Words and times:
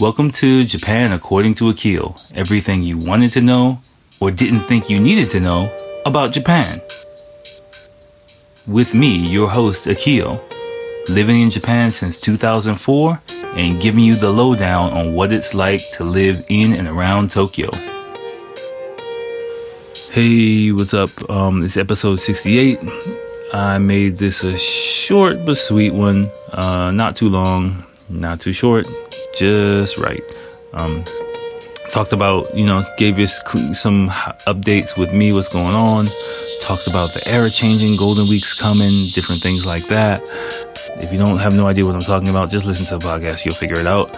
Welcome 0.00 0.32
to 0.32 0.64
Japan 0.64 1.12
According 1.12 1.54
to 1.54 1.68
Akil. 1.68 2.16
Everything 2.34 2.82
you 2.82 2.98
wanted 2.98 3.30
to 3.34 3.40
know 3.40 3.80
or 4.18 4.32
didn't 4.32 4.62
think 4.62 4.90
you 4.90 4.98
needed 4.98 5.30
to 5.30 5.38
know 5.38 5.70
about 6.04 6.32
Japan. 6.32 6.80
With 8.66 8.92
me, 8.92 9.14
your 9.14 9.48
host, 9.48 9.86
Akil, 9.86 10.42
living 11.08 11.40
in 11.40 11.48
Japan 11.48 11.92
since 11.92 12.20
2004 12.20 13.22
and 13.54 13.80
giving 13.80 14.02
you 14.02 14.16
the 14.16 14.30
lowdown 14.30 14.92
on 14.94 15.14
what 15.14 15.30
it's 15.30 15.54
like 15.54 15.80
to 15.92 16.02
live 16.02 16.44
in 16.48 16.72
and 16.72 16.88
around 16.88 17.30
Tokyo. 17.30 17.70
Hey, 20.10 20.72
what's 20.72 20.92
up? 20.92 21.10
Um, 21.30 21.62
it's 21.62 21.76
episode 21.76 22.16
68. 22.16 22.80
I 23.52 23.78
made 23.78 24.16
this 24.16 24.42
a 24.42 24.58
short 24.58 25.44
but 25.46 25.56
sweet 25.56 25.94
one. 25.94 26.32
Uh, 26.52 26.90
not 26.90 27.14
too 27.14 27.28
long, 27.28 27.84
not 28.08 28.40
too 28.40 28.52
short 28.52 28.86
just 29.36 29.98
right. 29.98 30.22
Um, 30.72 31.04
talked 31.90 32.12
about, 32.12 32.56
you 32.56 32.66
know, 32.66 32.82
gave 32.98 33.18
us 33.18 33.40
some 33.78 34.08
updates 34.46 34.98
with 34.98 35.12
me, 35.12 35.32
what's 35.32 35.48
going 35.48 35.74
on. 35.74 36.08
Talked 36.60 36.86
about 36.86 37.14
the 37.14 37.26
era 37.26 37.50
changing, 37.50 37.96
Golden 37.96 38.28
Week's 38.28 38.54
coming, 38.54 39.06
different 39.12 39.40
things 39.42 39.66
like 39.66 39.86
that. 39.86 40.20
If 40.96 41.12
you 41.12 41.18
don't 41.18 41.38
have 41.38 41.54
no 41.54 41.66
idea 41.66 41.84
what 41.84 41.94
I'm 41.94 42.00
talking 42.00 42.28
about, 42.28 42.50
just 42.50 42.66
listen 42.66 42.86
to 42.86 42.98
the 42.98 43.06
podcast, 43.06 43.44
you'll 43.44 43.54
figure 43.54 43.78
it 43.78 43.86
out. 43.86 44.08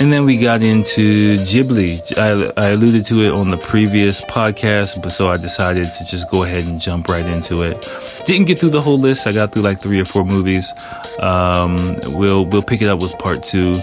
And 0.00 0.12
then 0.12 0.24
we 0.24 0.36
got 0.36 0.62
into 0.62 1.36
Ghibli. 1.36 2.18
I, 2.18 2.60
I 2.60 2.70
alluded 2.70 3.06
to 3.06 3.20
it 3.26 3.32
on 3.32 3.50
the 3.50 3.56
previous 3.56 4.20
podcast, 4.22 5.00
but 5.02 5.10
so 5.10 5.28
I 5.28 5.34
decided 5.34 5.84
to 5.84 6.04
just 6.04 6.30
go 6.30 6.42
ahead 6.42 6.64
and 6.64 6.80
jump 6.80 7.08
right 7.08 7.24
into 7.24 7.62
it. 7.62 7.88
Didn't 8.26 8.46
get 8.46 8.58
through 8.58 8.70
the 8.70 8.80
whole 8.80 8.98
list. 8.98 9.26
I 9.26 9.32
got 9.32 9.52
through 9.52 9.62
like 9.62 9.80
three 9.80 10.00
or 10.00 10.04
four 10.04 10.24
movies. 10.24 10.72
Um, 11.20 11.96
we'll 12.14 12.48
we'll 12.50 12.62
pick 12.62 12.82
it 12.82 12.88
up 12.88 13.00
with 13.00 13.16
part 13.18 13.42
two. 13.42 13.74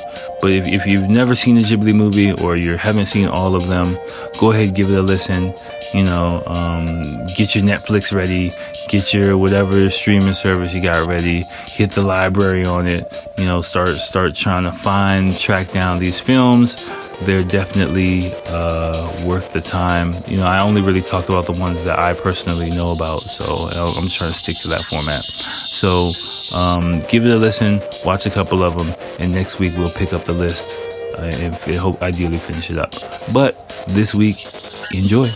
But 0.42 0.52
if, 0.52 0.68
if 0.68 0.86
you've 0.86 1.10
never 1.10 1.36
seen 1.36 1.58
a 1.58 1.62
Ghibli 1.62 1.94
movie 1.94 2.32
or 2.34 2.56
you 2.56 2.76
haven't 2.76 3.08
seen 3.08 3.28
all 3.28 3.56
of 3.56 3.68
them, 3.68 3.96
go 4.40 4.52
ahead 4.52 4.76
give 4.76 4.90
it 4.90 4.98
a 4.98 5.02
listen. 5.02 5.54
You 5.94 6.04
know, 6.04 6.44
um, 6.46 7.02
get 7.36 7.56
your 7.56 7.64
Netflix 7.64 8.14
ready, 8.14 8.52
get 8.90 9.14
your 9.14 9.38
whatever 9.38 9.90
streaming 9.90 10.34
service 10.34 10.74
you 10.74 10.84
got 10.84 11.08
ready, 11.08 11.42
hit 11.66 11.92
the 11.92 12.04
library 12.04 12.66
on 12.66 12.88
it. 12.88 13.04
You 13.38 13.46
know, 13.46 13.62
start 13.62 13.90
start 13.98 14.36
trying 14.36 14.64
to 14.64 14.72
find 14.72 15.38
track 15.38 15.72
down 15.72 16.00
these 16.00 16.20
films 16.20 16.90
they're 17.22 17.44
definitely 17.44 18.32
uh, 18.48 19.26
worth 19.26 19.52
the 19.52 19.62
time. 19.62 20.12
You 20.28 20.38
know, 20.38 20.46
I 20.46 20.62
only 20.62 20.82
really 20.82 21.02
talked 21.02 21.30
about 21.30 21.46
the 21.46 21.60
ones 21.60 21.84
that 21.84 22.00
I 22.00 22.14
personally 22.14 22.70
know 22.70 22.92
about, 22.92 23.24
so 23.24 23.68
I'm 23.76 24.08
trying 24.08 24.32
to 24.32 24.38
stick 24.38 24.58
to 24.60 24.68
that 24.70 24.84
format. 24.84 25.24
So 25.24 26.12
um, 26.56 27.00
give 27.10 27.26
it 27.26 27.32
a 27.32 27.38
listen, 27.38 27.82
watch 28.06 28.26
a 28.26 28.30
couple 28.30 28.64
of 28.64 28.78
them, 28.78 28.94
and 29.20 29.34
next 29.34 29.60
week 29.60 29.74
we'll 29.78 29.92
pick 29.92 30.14
up 30.14 30.24
the 30.24 30.34
list 30.34 30.78
uh, 31.16 31.24
and, 31.24 31.54
and 31.54 31.76
hope 31.76 32.02
ideally 32.02 32.38
finish 32.38 32.70
it 32.70 32.78
up. 32.78 32.94
But 33.34 33.86
this 33.90 34.16
week, 34.16 34.48
enjoy. 34.92 35.32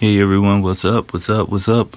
Hey 0.00 0.18
everyone, 0.18 0.62
what's 0.62 0.86
up? 0.86 1.12
What's 1.12 1.28
up? 1.28 1.50
What's 1.50 1.68
up? 1.68 1.94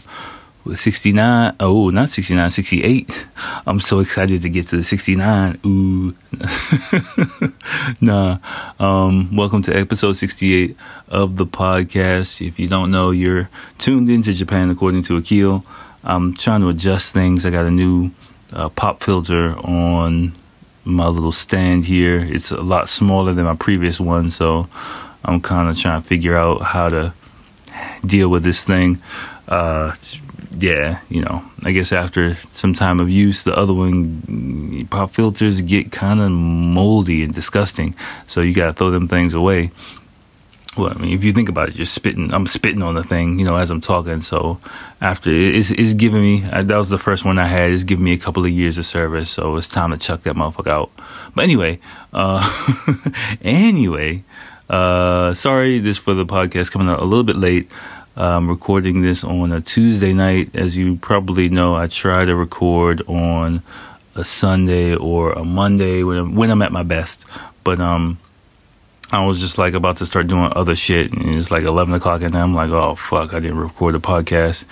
69 0.76 1.56
oh 1.62 1.90
not 1.90 2.10
69 2.10 2.52
68 2.52 3.28
i'm 3.66 3.80
so 3.80 4.00
excited 4.00 4.42
to 4.42 4.50
get 4.50 4.68
to 4.68 4.76
the 4.76 4.84
69 4.84 5.60
ooh. 5.66 6.14
Nah. 8.02 8.40
Um 8.78 9.34
welcome 9.34 9.62
to 9.62 9.74
episode 9.74 10.18
68 10.18 10.76
of 11.08 11.38
the 11.38 11.46
podcast. 11.46 12.46
If 12.46 12.60
you 12.60 12.68
don't 12.68 12.92
know 12.92 13.12
you're 13.12 13.50
tuned 13.78 14.10
into 14.10 14.34
japan 14.34 14.70
according 14.70 15.04
to 15.04 15.16
akil. 15.16 15.64
I'm 16.04 16.34
trying 16.34 16.60
to 16.60 16.68
adjust 16.68 17.14
things. 17.14 17.46
I 17.46 17.52
got 17.52 17.66
a 17.66 17.72
new 17.72 18.12
uh, 18.52 18.68
pop 18.68 19.02
filter 19.02 19.56
on 19.60 20.34
my 20.84 21.08
little 21.08 21.32
stand 21.32 21.86
here. 21.86 22.20
It's 22.20 22.52
a 22.52 22.62
lot 22.62 22.90
smaller 22.90 23.32
than 23.32 23.46
my 23.46 23.56
previous 23.56 24.02
one 24.02 24.30
so 24.30 24.68
i'm 25.24 25.40
kind 25.40 25.70
of 25.70 25.80
trying 25.80 26.02
to 26.02 26.06
figure 26.06 26.36
out 26.36 26.62
how 26.64 26.90
to 26.90 27.14
deal 28.06 28.30
with 28.30 28.44
this 28.44 28.64
thing 28.64 29.02
uh 29.48 29.94
yeah, 30.60 31.02
you 31.10 31.22
know, 31.22 31.44
I 31.64 31.72
guess 31.72 31.92
after 31.92 32.36
some 32.36 32.74
time 32.74 33.00
of 33.00 33.10
use, 33.10 33.44
the 33.44 33.56
other 33.56 33.74
one 33.74 34.88
pop 34.90 35.12
filters 35.12 35.62
get 35.62 35.92
kind 35.92 36.20
of 36.20 36.32
moldy 36.32 37.24
and 37.24 37.34
disgusting. 37.34 37.96
So 38.28 38.42
you 38.42 38.54
got 38.54 38.68
to 38.68 38.74
throw 38.74 38.92
them 38.92 39.08
things 39.08 39.34
away. 39.34 39.72
Well, 40.76 40.92
I 40.92 41.00
mean, 41.00 41.14
if 41.14 41.24
you 41.24 41.34
think 41.34 41.50
about 41.50 41.70
it, 41.70 41.76
you're 41.76 41.86
spitting. 41.86 42.34
I'm 42.34 42.48
spitting 42.48 42.82
on 42.82 42.96
the 42.96 43.04
thing, 43.04 43.38
you 43.38 43.46
know, 43.46 43.56
as 43.56 43.70
I'm 43.70 43.82
talking. 43.82 44.22
So 44.22 44.60
after 45.02 45.30
it's, 45.30 45.70
it's 45.70 45.94
giving 45.94 46.22
me 46.22 46.40
that 46.40 46.70
was 46.70 46.90
the 46.90 46.98
first 46.98 47.26
one 47.26 47.38
I 47.38 47.46
had. 47.46 47.72
It's 47.72 47.84
giving 47.84 48.04
me 48.04 48.14
a 48.14 48.18
couple 48.18 48.44
of 48.44 48.52
years 48.52 48.80
of 48.80 48.86
service, 48.86 49.30
so 49.30 49.56
it's 49.56 49.68
time 49.68 49.92
to 49.92 49.98
chuck 49.98 50.22
that 50.22 50.36
motherfucker 50.36 50.72
out. 50.72 50.92
But 51.36 51.44
anyway, 51.44 51.80
uh, 52.12 52.42
anyway, 53.42 54.24
uh, 54.74 55.34
sorry, 55.36 55.78
this 55.78 56.00
for 56.00 56.16
the 56.16 56.26
podcast 56.26 56.72
coming 56.72 56.90
out 56.90 57.00
a 57.00 57.06
little 57.06 57.24
bit 57.24 57.36
late. 57.36 57.70
I'm 58.16 58.50
recording 58.50 59.04
this 59.04 59.24
on 59.24 59.52
a 59.52 59.62
Tuesday 59.62 60.14
night. 60.14 60.56
As 60.56 60.76
you 60.76 60.96
probably 60.96 61.48
know, 61.50 61.76
I 61.76 61.86
try 61.86 62.26
to 62.26 62.36
record 62.36 63.04
on 63.08 63.62
a 64.16 64.24
Sunday 64.24 64.96
or 64.96 65.34
a 65.34 65.44
Monday 65.44 66.02
when 66.02 66.18
I'm, 66.18 66.36
when 66.36 66.50
I'm 66.50 66.64
at 66.64 66.72
my 66.72 66.82
best. 66.82 67.26
But 67.64 67.80
um, 67.80 68.18
I 69.12 69.24
was 69.24 69.40
just 69.40 69.60
like 69.60 69.76
about 69.76 69.98
to 69.98 70.08
start 70.08 70.26
doing 70.26 70.52
other 70.56 70.76
shit, 70.76 71.14
and 71.14 71.36
it's 71.36 71.52
like 71.52 71.66
11 71.66 71.94
o'clock, 71.94 72.24
and 72.24 72.36
I'm 72.36 72.56
like, 72.56 72.72
oh 72.72 72.96
fuck, 72.96 73.36
I 73.36 73.40
didn't 73.40 73.60
record 73.60 73.94
the 73.94 74.00
podcast. 74.00 74.66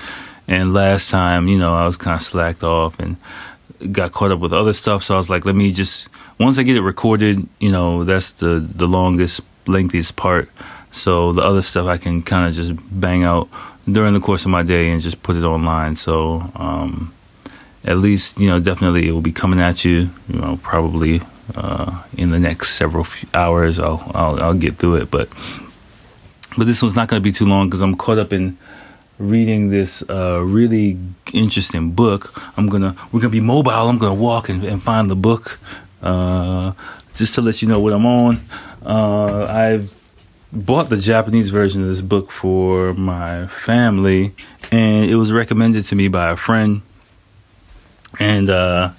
And 0.48 0.74
last 0.74 1.12
time, 1.12 1.48
you 1.48 1.60
know, 1.60 1.76
I 1.76 1.86
was 1.86 1.98
kind 1.98 2.16
of 2.16 2.24
slacked 2.24 2.64
off 2.64 3.00
and 3.00 3.18
got 3.92 4.14
caught 4.14 4.32
up 4.32 4.40
with 4.40 4.52
other 4.52 4.74
stuff. 4.74 5.04
So 5.04 5.14
I 5.14 5.18
was 5.18 5.30
like, 5.30 5.46
let 5.46 5.56
me 5.56 5.72
just 5.72 6.10
once 6.40 6.58
I 6.58 6.64
get 6.64 6.76
it 6.76 6.82
recorded, 6.82 7.48
you 7.60 7.72
know, 7.72 8.04
that's 8.04 8.32
the 8.32 8.68
the 8.76 8.88
longest, 8.88 9.42
lengthiest 9.72 10.16
part. 10.16 10.50
So 10.92 11.32
the 11.34 11.42
other 11.42 11.62
stuff 11.62 11.88
I 11.88 11.98
can 11.98 12.22
kind 12.22 12.48
of 12.48 12.54
just 12.54 12.74
bang 12.92 13.24
out 13.24 13.50
during 13.90 14.14
the 14.14 14.20
course 14.20 14.46
of 14.46 14.52
my 14.52 14.64
day 14.64 14.92
and 14.92 15.02
just 15.02 15.24
put 15.24 15.36
it 15.36 15.44
online. 15.44 15.96
So 15.96 16.44
um, 16.56 17.14
at 17.86 17.98
least 17.98 18.40
you 18.40 18.50
know 18.50 18.60
definitely 18.60 19.08
it 19.08 19.12
will 19.12 19.22
be 19.22 19.32
coming 19.32 19.60
at 19.60 19.86
you. 19.86 20.10
You 20.28 20.40
know 20.40 20.60
probably 20.62 21.22
uh, 21.56 22.04
in 22.18 22.30
the 22.32 22.40
next 22.40 22.76
several 22.76 23.08
hours 23.34 23.80
I'll, 23.80 24.12
I'll 24.14 24.42
I'll 24.42 24.54
get 24.54 24.78
through 24.78 24.96
it. 24.96 25.12
But 25.12 25.30
but 26.58 26.68
this 26.68 26.82
one's 26.82 26.96
not 26.96 27.08
going 27.08 27.22
to 27.22 27.24
be 27.24 27.32
too 27.32 27.46
long 27.46 27.70
because 27.70 27.82
I'm 27.82 27.96
caught 27.96 28.20
up 28.20 28.34
in 28.34 28.58
reading 29.18 29.70
this 29.70 30.04
uh, 30.10 30.42
really 30.44 30.98
interesting 31.34 31.92
book. 31.92 32.34
I'm 32.58 32.68
gonna 32.68 32.96
we're 33.12 33.22
gonna 33.22 33.32
be 33.32 33.40
mobile. 33.40 33.72
I'm 33.72 33.98
gonna 33.98 34.14
walk 34.14 34.50
and, 34.50 34.64
and 34.64 34.82
find 34.82 35.10
the 35.10 35.16
book. 35.16 35.60
Uh, 36.02 36.74
just 37.14 37.36
to 37.36 37.42
let 37.42 37.62
you 37.62 37.68
know 37.68 37.80
what 37.80 37.94
I'm 37.94 38.06
on. 38.06 38.42
Uh, 38.86 39.46
I've 39.46 39.96
bought 40.52 40.90
the 40.90 40.98
Japanese 40.98 41.50
version 41.50 41.82
of 41.82 41.88
this 41.88 42.02
book 42.02 42.32
for 42.32 42.94
my 42.94 43.48
family, 43.48 44.34
and 44.72 45.10
it 45.10 45.16
was 45.16 45.32
recommended 45.32 45.86
to 45.86 45.96
me 45.96 46.08
by 46.08 46.32
a 46.32 46.36
friend. 46.36 46.82
And 48.20 48.50
uh, 48.50 48.92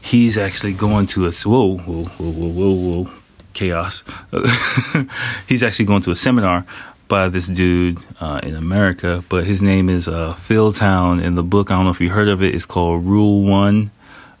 he's 0.00 0.38
actually 0.38 0.74
going 0.74 1.06
to 1.08 1.26
a 1.26 1.32
whoa 1.32 1.78
whoa 1.78 2.04
whoa 2.04 2.32
whoa 2.32 2.48
whoa, 2.48 3.04
whoa 3.04 3.10
chaos. 3.52 4.04
he's 5.48 5.62
actually 5.62 5.86
going 5.86 6.02
to 6.02 6.10
a 6.10 6.16
seminar 6.16 6.64
by 7.08 7.28
this 7.28 7.46
dude 7.48 7.98
uh, 8.20 8.40
in 8.42 8.54
America, 8.54 9.24
but 9.28 9.44
his 9.44 9.60
name 9.62 9.88
is 9.88 10.08
uh, 10.08 10.34
Phil 10.34 10.72
Town. 10.72 11.20
In 11.20 11.34
the 11.34 11.42
book, 11.42 11.70
I 11.70 11.76
don't 11.76 11.84
know 11.84 11.90
if 11.90 12.00
you 12.00 12.10
heard 12.10 12.28
of 12.28 12.42
it. 12.42 12.54
It's 12.54 12.66
called 12.66 13.04
Rule 13.04 13.42
One 13.42 13.90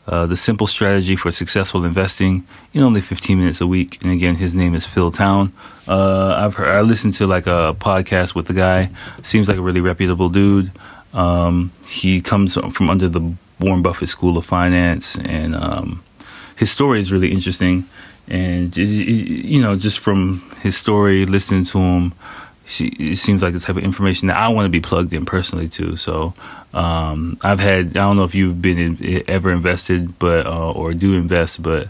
uh, 0.06 0.26
the 0.26 0.36
simple 0.36 0.66
strategy 0.66 1.16
for 1.16 1.30
successful 1.30 1.84
investing 1.84 2.46
in 2.74 2.82
only 2.82 3.00
15 3.00 3.38
minutes 3.38 3.60
a 3.60 3.66
week. 3.66 4.02
And 4.02 4.12
again, 4.12 4.34
his 4.34 4.54
name 4.54 4.74
is 4.74 4.86
Phil 4.86 5.10
Town. 5.10 5.52
Uh, 5.88 6.34
I've 6.36 6.54
heard, 6.54 6.68
I 6.68 6.82
listened 6.82 7.14
to 7.14 7.26
like 7.26 7.46
a 7.46 7.74
podcast 7.78 8.34
with 8.34 8.46
the 8.46 8.52
guy. 8.52 8.90
Seems 9.22 9.48
like 9.48 9.56
a 9.56 9.62
really 9.62 9.80
reputable 9.80 10.28
dude. 10.28 10.70
Um, 11.14 11.72
he 11.86 12.20
comes 12.20 12.56
from 12.56 12.90
under 12.90 13.08
the 13.08 13.34
Warren 13.60 13.82
Buffett 13.82 14.08
School 14.08 14.36
of 14.36 14.44
Finance, 14.44 15.16
and 15.18 15.54
um, 15.54 16.02
his 16.56 16.70
story 16.70 17.00
is 17.00 17.12
really 17.12 17.30
interesting. 17.30 17.88
And 18.26 18.76
you 18.76 19.60
know, 19.62 19.76
just 19.76 20.00
from 20.00 20.40
his 20.60 20.76
story, 20.76 21.24
listening 21.24 21.64
to 21.66 21.78
him, 21.78 22.14
it 22.66 23.18
seems 23.18 23.42
like 23.42 23.52
the 23.52 23.60
type 23.60 23.76
of 23.76 23.84
information 23.84 24.28
that 24.28 24.38
I 24.38 24.48
want 24.48 24.64
to 24.64 24.70
be 24.70 24.80
plugged 24.80 25.12
in 25.12 25.26
personally 25.26 25.68
too. 25.68 25.96
So 25.96 26.32
um, 26.72 27.38
I've 27.42 27.60
had 27.60 27.88
I 27.88 28.00
don't 28.00 28.16
know 28.16 28.24
if 28.24 28.34
you've 28.34 28.62
been 28.62 28.78
in, 28.78 29.22
ever 29.28 29.50
invested, 29.50 30.18
but 30.18 30.46
uh, 30.46 30.72
or 30.72 30.94
do 30.94 31.14
invest, 31.14 31.62
but 31.62 31.88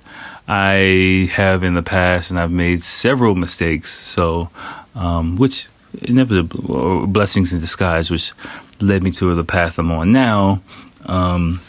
I 0.48 1.30
have 1.32 1.62
in 1.62 1.74
the 1.74 1.82
past, 1.82 2.30
and 2.30 2.40
I've 2.40 2.50
made 2.50 2.82
several 2.82 3.34
mistakes. 3.34 3.92
So 3.92 4.50
um, 4.94 5.36
which 5.36 5.68
inevitably 6.02 7.06
blessings 7.06 7.52
in 7.52 7.60
disguise, 7.60 8.10
which 8.10 8.32
led 8.80 9.02
me 9.02 9.10
to 9.12 9.34
the 9.34 9.44
path 9.44 9.78
I'm 9.78 9.92
on 9.92 10.12
now. 10.12 10.60
Um, 11.06 11.60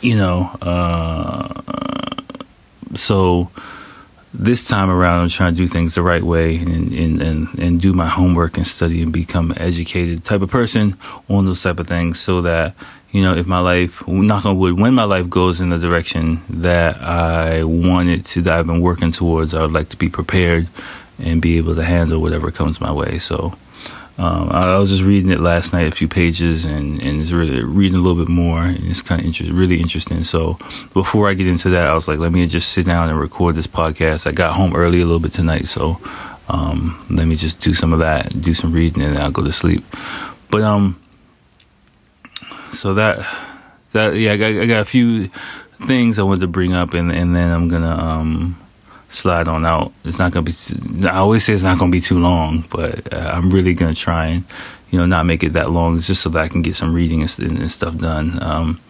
you 0.00 0.16
know, 0.16 0.44
uh, 0.62 1.62
so 2.94 3.50
this 4.34 4.66
time 4.66 4.90
around, 4.90 5.22
I'm 5.22 5.28
trying 5.28 5.54
to 5.54 5.56
do 5.56 5.66
things 5.68 5.94
the 5.94 6.02
right 6.02 6.22
way 6.22 6.56
and, 6.56 6.92
and, 6.92 7.22
and, 7.22 7.58
and 7.58 7.80
do 7.80 7.92
my 7.92 8.08
homework 8.08 8.56
and 8.56 8.66
study 8.66 9.00
and 9.00 9.12
become 9.12 9.52
an 9.52 9.58
educated 9.58 10.24
type 10.24 10.42
of 10.42 10.50
person 10.50 10.96
on 11.28 11.46
those 11.46 11.62
type 11.62 11.78
of 11.78 11.86
things 11.86 12.18
so 12.18 12.42
that, 12.42 12.74
you 13.12 13.22
know, 13.22 13.34
if 13.34 13.46
my 13.46 13.60
life, 13.60 14.06
knock 14.08 14.44
on 14.44 14.58
wood, 14.58 14.78
when 14.78 14.92
my 14.92 15.04
life 15.04 15.30
goes 15.30 15.60
in 15.60 15.68
the 15.68 15.78
direction 15.78 16.42
that 16.50 17.00
I 17.00 17.62
want 17.62 18.08
it 18.08 18.24
to, 18.26 18.42
that 18.42 18.58
I've 18.58 18.66
been 18.66 18.80
working 18.80 19.12
towards, 19.12 19.54
I 19.54 19.62
would 19.62 19.70
like 19.70 19.90
to 19.90 19.96
be 19.96 20.08
prepared 20.08 20.66
and 21.20 21.40
be 21.40 21.56
able 21.58 21.76
to 21.76 21.84
handle 21.84 22.20
whatever 22.20 22.50
comes 22.50 22.80
my 22.80 22.92
way. 22.92 23.20
So, 23.20 23.56
um, 24.16 24.48
I 24.50 24.78
was 24.78 24.90
just 24.90 25.02
reading 25.02 25.30
it 25.32 25.40
last 25.40 25.72
night, 25.72 25.88
a 25.88 25.90
few 25.90 26.06
pages, 26.06 26.64
and, 26.64 27.02
and 27.02 27.20
it's 27.20 27.32
really 27.32 27.64
reading 27.64 27.98
a 27.98 28.00
little 28.00 28.22
bit 28.22 28.28
more, 28.30 28.62
and 28.62 28.84
it's 28.84 29.02
kind 29.02 29.20
of 29.20 29.26
inter- 29.26 29.52
really 29.52 29.80
interesting. 29.80 30.22
So 30.22 30.56
before 30.92 31.28
I 31.28 31.34
get 31.34 31.48
into 31.48 31.70
that, 31.70 31.88
I 31.88 31.94
was 31.94 32.06
like, 32.06 32.20
let 32.20 32.30
me 32.30 32.46
just 32.46 32.70
sit 32.72 32.86
down 32.86 33.08
and 33.08 33.18
record 33.18 33.56
this 33.56 33.66
podcast. 33.66 34.28
I 34.28 34.32
got 34.32 34.54
home 34.54 34.76
early 34.76 35.00
a 35.00 35.04
little 35.04 35.18
bit 35.18 35.32
tonight, 35.32 35.66
so 35.66 36.00
um, 36.48 37.04
let 37.10 37.26
me 37.26 37.34
just 37.34 37.60
do 37.60 37.74
some 37.74 37.92
of 37.92 37.98
that, 38.00 38.40
do 38.40 38.54
some 38.54 38.72
reading, 38.72 39.02
and 39.02 39.16
then 39.16 39.22
I'll 39.22 39.32
go 39.32 39.42
to 39.42 39.52
sleep. 39.52 39.84
But 40.48 40.62
um, 40.62 41.00
so 42.72 42.94
that 42.94 43.26
that 43.90 44.16
yeah, 44.16 44.34
I 44.34 44.36
got, 44.36 44.46
I 44.46 44.66
got 44.66 44.80
a 44.80 44.84
few 44.84 45.26
things 45.86 46.20
I 46.20 46.22
wanted 46.22 46.40
to 46.42 46.46
bring 46.46 46.72
up, 46.72 46.94
and 46.94 47.10
and 47.10 47.34
then 47.34 47.50
I'm 47.50 47.68
gonna 47.68 47.96
um 47.96 48.63
slide 49.14 49.48
on 49.48 49.64
out. 49.64 49.92
It's 50.04 50.18
not 50.18 50.32
gonna 50.32 50.44
be. 50.44 50.54
I 51.08 51.16
always 51.16 51.44
say 51.44 51.54
it's 51.54 51.62
not 51.62 51.78
gonna 51.78 51.90
be 51.90 52.00
too 52.00 52.18
long, 52.18 52.64
but 52.70 53.12
uh, 53.12 53.32
I'm 53.34 53.50
really 53.50 53.74
gonna 53.74 53.94
try 53.94 54.26
and 54.26 54.44
you 54.90 54.98
know 54.98 55.06
not 55.06 55.26
make 55.26 55.42
it 55.42 55.54
that 55.54 55.70
long, 55.70 55.98
just 55.98 56.22
so 56.22 56.30
that 56.30 56.42
I 56.42 56.48
can 56.48 56.62
get 56.62 56.76
some 56.76 56.94
reading 56.94 57.22
and, 57.22 57.38
and 57.38 57.70
stuff 57.70 57.96
done. 57.98 58.42
Um, 58.42 58.80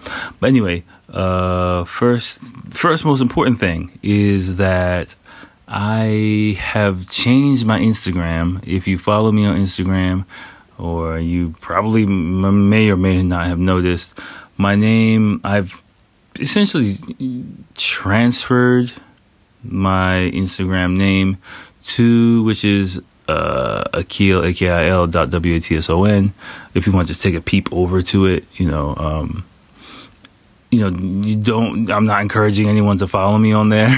but 0.41 0.49
anyway, 0.49 0.83
uh, 1.13 1.85
first, 1.85 2.41
first 2.69 3.05
most 3.05 3.21
important 3.21 3.59
thing 3.59 3.99
is 4.03 4.57
that 4.57 5.15
I 5.69 6.57
have 6.59 7.09
changed 7.11 7.67
my 7.67 7.79
Instagram. 7.79 8.67
If 8.67 8.87
you 8.87 8.99
follow 8.99 9.33
me 9.33 9.47
on 9.47 9.57
Instagram, 9.57 10.25
or 10.79 11.19
you 11.19 11.55
probably 11.61 12.07
may 12.07 12.91
or 12.91 12.97
may 12.97 13.23
not 13.23 13.47
have 13.47 13.59
noticed, 13.59 14.19
my 14.57 14.75
name 14.75 15.41
I've 15.45 15.83
essentially 16.41 16.97
transferred 17.77 18.93
my 19.65 20.31
Instagram 20.35 20.97
name 20.97 21.39
to, 21.83 22.43
which 22.45 22.65
is 22.65 23.03
uh, 23.29 23.85
Akil, 23.93 24.45
A-K-I-L 24.45 25.07
dot 25.09 25.31
W-A-T-S-O-N. 25.31 26.33
If 26.75 26.87
you 26.87 26.93
want 26.93 27.07
to 27.09 27.15
just 27.15 27.23
take 27.23 27.35
a 27.35 27.41
peep 27.41 27.73
over 27.73 28.03
to 28.03 28.27
it, 28.27 28.45
you 28.55 28.69
know, 28.69 28.95
um, 28.97 29.45
you 30.71 30.81
know, 30.81 31.27
you 31.27 31.37
don't, 31.37 31.89
I'm 31.91 32.05
not 32.05 32.21
encouraging 32.21 32.69
anyone 32.69 32.99
to 32.99 33.07
follow 33.07 33.39
me 33.39 33.53
on 33.53 33.69
there 33.69 33.89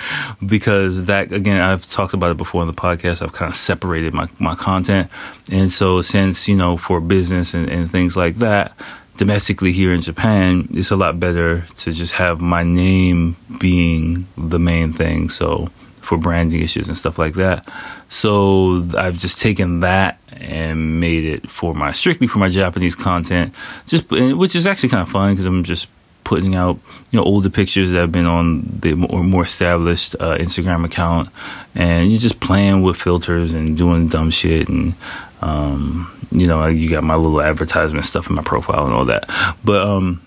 because 0.46 1.04
that, 1.04 1.30
again, 1.30 1.60
I've 1.60 1.88
talked 1.88 2.14
about 2.14 2.32
it 2.32 2.36
before 2.36 2.62
in 2.62 2.66
the 2.66 2.74
podcast. 2.74 3.22
I've 3.22 3.32
kind 3.32 3.48
of 3.48 3.56
separated 3.56 4.12
my, 4.12 4.28
my 4.40 4.56
content. 4.56 5.08
And 5.52 5.70
so 5.70 6.02
since, 6.02 6.48
you 6.48 6.56
know, 6.56 6.76
for 6.76 7.00
business 7.00 7.54
and, 7.54 7.70
and 7.70 7.88
things 7.88 8.16
like 8.16 8.36
that, 8.36 8.76
domestically 9.16 9.72
here 9.72 9.92
in 9.92 10.00
Japan, 10.00 10.68
it's 10.72 10.90
a 10.90 10.96
lot 10.96 11.18
better 11.18 11.62
to 11.62 11.92
just 11.92 12.12
have 12.14 12.40
my 12.40 12.62
name 12.62 13.36
being 13.58 14.26
the 14.36 14.58
main 14.58 14.92
thing. 14.92 15.30
So 15.30 15.70
for 16.06 16.16
branding 16.16 16.62
issues 16.62 16.88
and 16.88 16.96
stuff 16.96 17.18
like 17.18 17.34
that. 17.34 17.68
So 18.08 18.86
I've 18.96 19.18
just 19.18 19.40
taken 19.40 19.80
that 19.80 20.20
and 20.30 21.00
made 21.00 21.24
it 21.24 21.50
for 21.50 21.74
my 21.74 21.90
strictly 21.92 22.28
for 22.28 22.38
my 22.38 22.48
Japanese 22.48 22.94
content, 22.94 23.54
just 23.86 24.08
which 24.10 24.54
is 24.54 24.66
actually 24.66 24.90
kind 24.90 25.02
of 25.02 25.10
fun 25.10 25.32
because 25.32 25.46
I'm 25.46 25.64
just 25.64 25.88
putting 26.26 26.56
out 26.56 26.76
you 27.10 27.18
know 27.18 27.24
older 27.24 27.48
pictures 27.48 27.92
that 27.92 28.00
have 28.00 28.12
been 28.12 28.26
on 28.26 28.78
the 28.80 28.94
more, 28.94 29.22
more 29.22 29.44
established 29.44 30.16
uh, 30.18 30.36
Instagram 30.36 30.84
account, 30.84 31.28
and 31.74 32.10
you're 32.10 32.20
just 32.20 32.40
playing 32.40 32.82
with 32.82 32.96
filters 32.96 33.54
and 33.54 33.78
doing 33.78 34.08
dumb 34.08 34.30
shit 34.30 34.68
and 34.68 34.94
um, 35.40 36.10
you 36.30 36.46
know, 36.46 36.66
you 36.66 36.90
got 36.90 37.04
my 37.04 37.14
little 37.14 37.40
advertisement 37.40 38.04
stuff 38.04 38.28
in 38.28 38.34
my 38.34 38.42
profile 38.42 38.84
and 38.84 38.94
all 38.94 39.04
that. 39.06 39.30
But 39.64 39.86
um, 39.86 40.20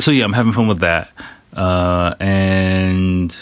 so 0.00 0.10
yeah, 0.10 0.24
I'm 0.24 0.32
having 0.32 0.52
fun 0.52 0.68
with 0.68 0.80
that, 0.80 1.10
uh, 1.52 2.14
and 2.18 3.36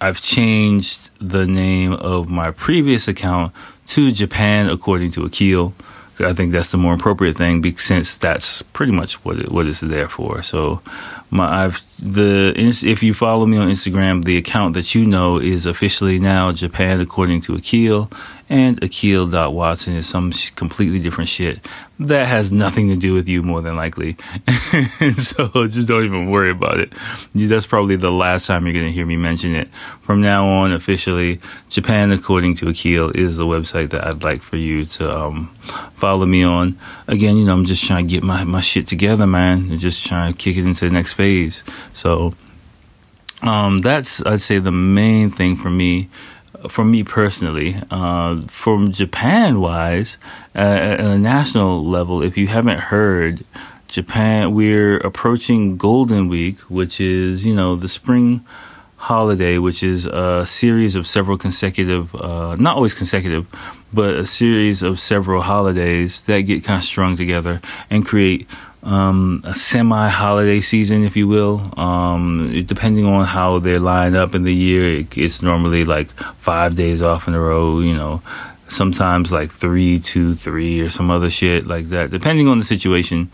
I've 0.00 0.20
changed 0.20 1.10
the 1.20 1.46
name 1.46 1.92
of 1.92 2.28
my 2.28 2.50
previous 2.52 3.08
account 3.08 3.52
to 3.86 4.12
Japan 4.12 4.68
according 4.70 5.10
to 5.12 5.24
Akil. 5.24 5.74
I 6.20 6.32
think 6.32 6.52
that's 6.52 6.70
the 6.70 6.78
more 6.78 6.94
appropriate 6.94 7.36
thing 7.36 7.76
since 7.78 8.16
that's 8.16 8.62
pretty 8.62 8.92
much 8.92 9.14
what 9.24 9.40
it, 9.40 9.50
what 9.50 9.66
it's 9.66 9.80
there 9.80 10.08
for. 10.08 10.42
So, 10.42 10.80
my 11.30 11.64
I've 11.64 11.80
the 11.98 12.52
if 12.56 13.02
you 13.02 13.14
follow 13.14 13.46
me 13.46 13.56
on 13.56 13.68
Instagram, 13.68 14.24
the 14.24 14.36
account 14.36 14.74
that 14.74 14.94
you 14.94 15.06
know 15.06 15.38
is 15.38 15.66
officially 15.66 16.18
now 16.18 16.52
Japan 16.52 17.00
according 17.00 17.40
to 17.42 17.54
Akil, 17.54 18.10
and 18.48 18.82
Akil.Watson 18.82 19.94
is 19.94 20.08
some 20.08 20.30
completely 20.54 20.98
different 20.98 21.28
shit 21.30 21.66
that 21.98 22.26
has 22.26 22.52
nothing 22.52 22.88
to 22.88 22.96
do 22.96 23.14
with 23.14 23.28
you 23.28 23.42
more 23.42 23.62
than 23.62 23.76
likely. 23.76 24.16
so 25.18 25.48
just 25.68 25.88
don't 25.88 26.04
even 26.04 26.30
worry 26.30 26.50
about 26.50 26.78
it. 26.78 26.92
That's 27.34 27.66
probably 27.66 27.96
the 27.96 28.10
last 28.10 28.46
time 28.46 28.66
you're 28.66 28.74
going 28.74 28.86
to 28.86 28.92
hear 28.92 29.06
me 29.06 29.16
mention 29.16 29.54
it. 29.54 29.68
From 30.02 30.20
now 30.20 30.46
on, 30.46 30.72
officially, 30.72 31.40
Japan 31.70 32.10
According 32.10 32.56
to 32.56 32.68
Akil 32.68 33.10
is 33.10 33.36
the 33.36 33.46
website 33.46 33.90
that 33.90 34.06
I'd 34.06 34.22
like 34.22 34.42
for 34.42 34.56
you 34.56 34.84
to 34.84 35.16
um, 35.16 35.54
follow 35.96 36.26
me 36.26 36.44
on. 36.44 36.78
Again, 37.06 37.36
you 37.36 37.44
know, 37.44 37.52
I'm 37.54 37.64
just 37.64 37.84
trying 37.84 38.06
to 38.06 38.12
get 38.12 38.22
my, 38.22 38.44
my 38.44 38.60
shit 38.60 38.86
together, 38.86 39.26
man, 39.26 39.70
and 39.70 39.78
just 39.78 40.06
trying 40.06 40.32
to 40.32 40.38
kick 40.38 40.56
it 40.56 40.64
into 40.64 40.84
the 40.86 40.92
next 40.92 41.14
phase. 41.14 41.62
So 41.92 42.34
um, 43.42 43.78
that's, 43.78 44.24
I'd 44.26 44.40
say, 44.40 44.58
the 44.58 44.72
main 44.72 45.30
thing 45.30 45.56
for 45.56 45.70
me 45.70 46.08
for 46.68 46.84
me 46.84 47.02
personally, 47.04 47.76
uh, 47.90 48.42
from 48.46 48.92
Japan 48.92 49.60
wise, 49.60 50.18
uh, 50.54 50.58
at 50.58 51.00
a 51.00 51.18
national 51.18 51.84
level, 51.84 52.22
if 52.22 52.36
you 52.36 52.46
haven't 52.46 52.78
heard, 52.78 53.44
Japan, 53.88 54.54
we're 54.54 54.96
approaching 54.98 55.76
Golden 55.76 56.28
Week, 56.28 56.58
which 56.70 57.00
is, 57.00 57.44
you 57.44 57.54
know, 57.54 57.76
the 57.76 57.88
spring 57.88 58.44
holiday, 58.96 59.58
which 59.58 59.82
is 59.82 60.06
a 60.06 60.46
series 60.46 60.96
of 60.96 61.06
several 61.06 61.36
consecutive, 61.36 62.14
uh, 62.14 62.56
not 62.56 62.76
always 62.76 62.94
consecutive, 62.94 63.46
but 63.92 64.14
a 64.14 64.26
series 64.26 64.82
of 64.82 64.98
several 64.98 65.42
holidays 65.42 66.22
that 66.22 66.40
get 66.40 66.64
kind 66.64 66.78
of 66.78 66.84
strung 66.84 67.16
together 67.16 67.60
and 67.90 68.06
create 68.06 68.48
um, 68.84 69.42
a 69.44 69.54
semi 69.54 70.08
holiday 70.08 70.60
season, 70.60 71.04
if 71.04 71.16
you 71.16 71.26
will. 71.26 71.62
Um, 71.78 72.52
depending 72.66 73.06
on 73.06 73.24
how 73.24 73.58
they're 73.58 73.80
lined 73.80 74.16
up 74.16 74.34
in 74.34 74.44
the 74.44 74.54
year, 74.54 75.00
it, 75.00 75.16
it's 75.18 75.42
normally 75.42 75.84
like 75.84 76.10
five 76.38 76.74
days 76.74 77.02
off 77.02 77.26
in 77.26 77.34
a 77.34 77.40
row, 77.40 77.80
you 77.80 77.94
know, 77.94 78.22
sometimes 78.68 79.32
like 79.32 79.50
three, 79.50 79.98
two, 79.98 80.34
three, 80.34 80.80
or 80.80 80.90
some 80.90 81.10
other 81.10 81.30
shit 81.30 81.66
like 81.66 81.86
that, 81.86 82.10
depending 82.10 82.46
on 82.46 82.58
the 82.58 82.64
situation. 82.64 83.30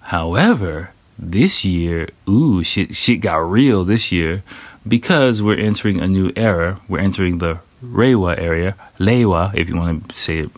However, 0.00 0.90
this 1.18 1.64
year, 1.64 2.08
ooh, 2.28 2.62
shit, 2.62 2.94
shit 2.94 3.20
got 3.20 3.50
real 3.50 3.84
this 3.84 4.12
year 4.12 4.42
because 4.86 5.42
we're 5.42 5.58
entering 5.58 6.00
a 6.00 6.06
new 6.06 6.32
era. 6.36 6.80
We're 6.88 7.00
entering 7.00 7.38
the 7.38 7.58
Reiwa 7.82 8.38
area, 8.38 8.74
Reiwa, 8.98 9.54
if 9.54 9.68
you 9.68 9.76
want 9.76 10.08
to 10.08 10.14
say 10.14 10.38
it 10.38 10.50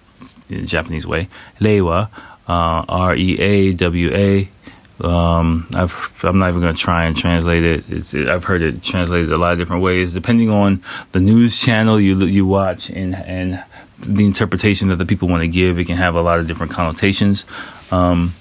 in 0.49 0.67
Japanese 0.67 1.07
way, 1.07 1.29
Reiwa 1.61 2.09
uh, 2.49 2.85
R 2.89 3.15
E 3.15 3.39
A 3.39 3.73
W 3.75 4.11
A. 4.15 4.49
Um, 5.01 5.69
I've, 5.77 6.21
I'm 6.25 6.39
not 6.39 6.49
even 6.49 6.61
going 6.61 6.75
to 6.75 6.81
try 6.81 7.05
and 7.05 7.17
translate 7.17 7.63
it. 7.63 8.15
it. 8.15 8.29
I've 8.29 8.45
heard 8.45 8.63
it 8.63 8.83
translated 8.83 9.33
a 9.33 9.39
lot 9.39 9.53
of 9.53 9.59
different 9.59 9.83
ways, 9.83 10.13
depending 10.13 10.51
on 10.51 10.83
the 11.13 11.21
news 11.21 11.61
channel 11.61 12.01
you 12.01 12.17
you 12.25 12.47
watch 12.47 12.91
and 12.91 13.15
and 13.15 13.63
the 14.01 14.25
interpretation 14.25 14.89
that 14.89 14.97
the 14.97 15.07
people 15.07 15.29
want 15.29 15.43
to 15.43 15.49
give. 15.49 15.79
It 15.79 15.85
can 15.85 15.97
have 15.97 16.15
a 16.15 16.23
lot 16.23 16.41
of 16.41 16.47
different 16.47 16.73
connotations. 16.73 17.45
Um, 17.93 18.35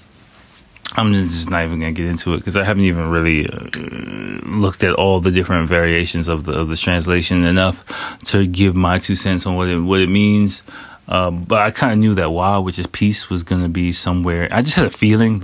I'm 0.96 1.12
just 1.12 1.50
not 1.50 1.64
even 1.64 1.78
gonna 1.78 1.92
get 1.92 2.06
into 2.06 2.34
it 2.34 2.38
because 2.38 2.56
I 2.56 2.64
haven't 2.64 2.84
even 2.84 3.10
really 3.10 3.46
uh, 3.46 3.68
looked 4.48 4.82
at 4.82 4.94
all 4.94 5.20
the 5.20 5.30
different 5.30 5.68
variations 5.68 6.26
of 6.26 6.44
the 6.44 6.52
of 6.54 6.68
the 6.68 6.76
translation 6.76 7.44
enough 7.44 7.84
to 8.24 8.46
give 8.46 8.74
my 8.74 8.98
two 8.98 9.14
cents 9.14 9.46
on 9.46 9.54
what 9.54 9.68
it 9.68 9.78
what 9.78 10.00
it 10.00 10.08
means. 10.08 10.62
Uh, 11.08 11.30
but 11.30 11.60
I 11.62 11.70
kind 11.70 11.92
of 11.92 11.98
knew 11.98 12.14
that 12.14 12.30
Wa, 12.32 12.60
which 12.60 12.78
is 12.78 12.86
peace, 12.86 13.30
was 13.30 13.42
going 13.42 13.62
to 13.62 13.68
be 13.68 13.92
somewhere. 13.92 14.46
I 14.50 14.60
just 14.60 14.76
had 14.76 14.86
a 14.86 14.90
feeling. 14.90 15.42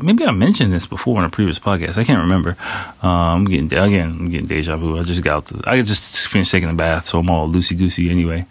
Maybe 0.00 0.26
I 0.26 0.32
mentioned 0.32 0.72
this 0.72 0.86
before 0.86 1.18
on 1.18 1.24
a 1.24 1.30
previous 1.30 1.58
podcast. 1.60 1.96
I 1.96 2.04
can't 2.04 2.20
remember. 2.20 2.56
Uh, 3.02 3.08
I'm 3.08 3.44
getting 3.44 3.66
again. 3.66 4.10
I'm 4.10 4.28
getting 4.28 4.48
deja 4.48 4.76
vu. 4.76 4.98
I 4.98 5.04
just 5.04 5.22
got. 5.22 5.50
I 5.68 5.80
just 5.82 6.26
finished 6.28 6.50
taking 6.50 6.68
a 6.68 6.74
bath, 6.74 7.06
so 7.06 7.20
I'm 7.20 7.30
all 7.30 7.48
loosey 7.48 7.78
goosey 7.78 8.10
anyway. 8.10 8.44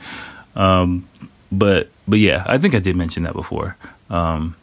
Um, 0.55 1.07
but 1.51 1.89
but 2.07 2.19
yeah, 2.19 2.43
I 2.45 2.57
think 2.57 2.73
I 2.75 2.79
did 2.79 2.95
mention 2.95 3.23
that 3.23 3.33
before. 3.33 3.75
Um, 4.09 4.55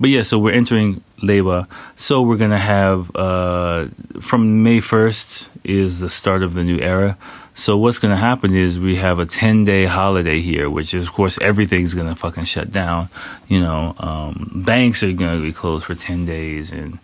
but 0.00 0.10
yeah, 0.10 0.22
so 0.22 0.38
we're 0.38 0.52
entering 0.52 1.02
Reiwa. 1.22 1.68
So 1.96 2.22
we're 2.22 2.36
gonna 2.36 2.58
have 2.58 3.14
uh, 3.14 3.86
from 4.20 4.62
May 4.62 4.80
first 4.80 5.50
is 5.64 6.00
the 6.00 6.08
start 6.08 6.42
of 6.42 6.54
the 6.54 6.64
new 6.64 6.78
era. 6.78 7.18
So 7.58 7.76
what's 7.76 7.98
to 8.12 8.16
happen 8.16 8.54
is 8.54 8.78
we 8.78 8.94
have 8.96 9.18
a 9.18 9.26
10 9.26 9.64
day 9.64 9.84
holiday 9.84 10.40
here, 10.40 10.70
which 10.70 10.94
is, 10.94 11.08
of 11.08 11.12
course, 11.12 11.40
everything's 11.40 11.92
to 12.06 12.14
fucking 12.14 12.44
shut 12.44 12.70
down. 12.70 13.08
You 13.48 13.58
know, 13.58 13.96
um, 13.98 14.62
banks 14.64 15.02
are 15.02 15.12
to 15.38 15.42
be 15.42 15.52
closed 15.52 15.84
for 15.84 15.96
10 15.96 16.24
days 16.24 16.70
and 16.70 17.00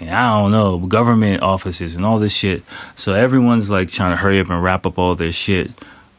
I 0.00 0.40
don't 0.40 0.52
know, 0.52 0.78
government 0.78 1.42
offices 1.42 1.96
and 1.96 2.04
all 2.04 2.20
this 2.20 2.32
shit. 2.32 2.62
So 2.94 3.14
everyone's 3.14 3.68
like 3.68 3.90
trying 3.90 4.12
to 4.12 4.16
hurry 4.16 4.38
up 4.38 4.48
and 4.48 4.62
wrap 4.62 4.86
up 4.86 4.96
all 4.96 5.16
their 5.16 5.32
shit. 5.32 5.72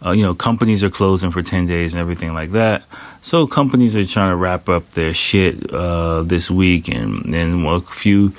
Uh, 0.05 0.11
you 0.11 0.23
know, 0.23 0.35
companies 0.35 0.83
are 0.83 0.89
closing 0.89 1.31
for 1.31 1.41
10 1.41 1.65
days 1.65 1.93
and 1.93 2.01
everything 2.01 2.33
like 2.33 2.51
that. 2.51 2.83
So 3.21 3.47
companies 3.47 3.95
are 3.95 4.05
trying 4.05 4.31
to 4.31 4.35
wrap 4.35 4.69
up 4.69 4.91
their 4.91 5.13
shit 5.13 5.73
uh, 5.73 6.21
this 6.23 6.51
week, 6.51 6.87
and, 6.87 7.33
and 7.33 7.65
a 7.65 7.79
few 7.79 8.33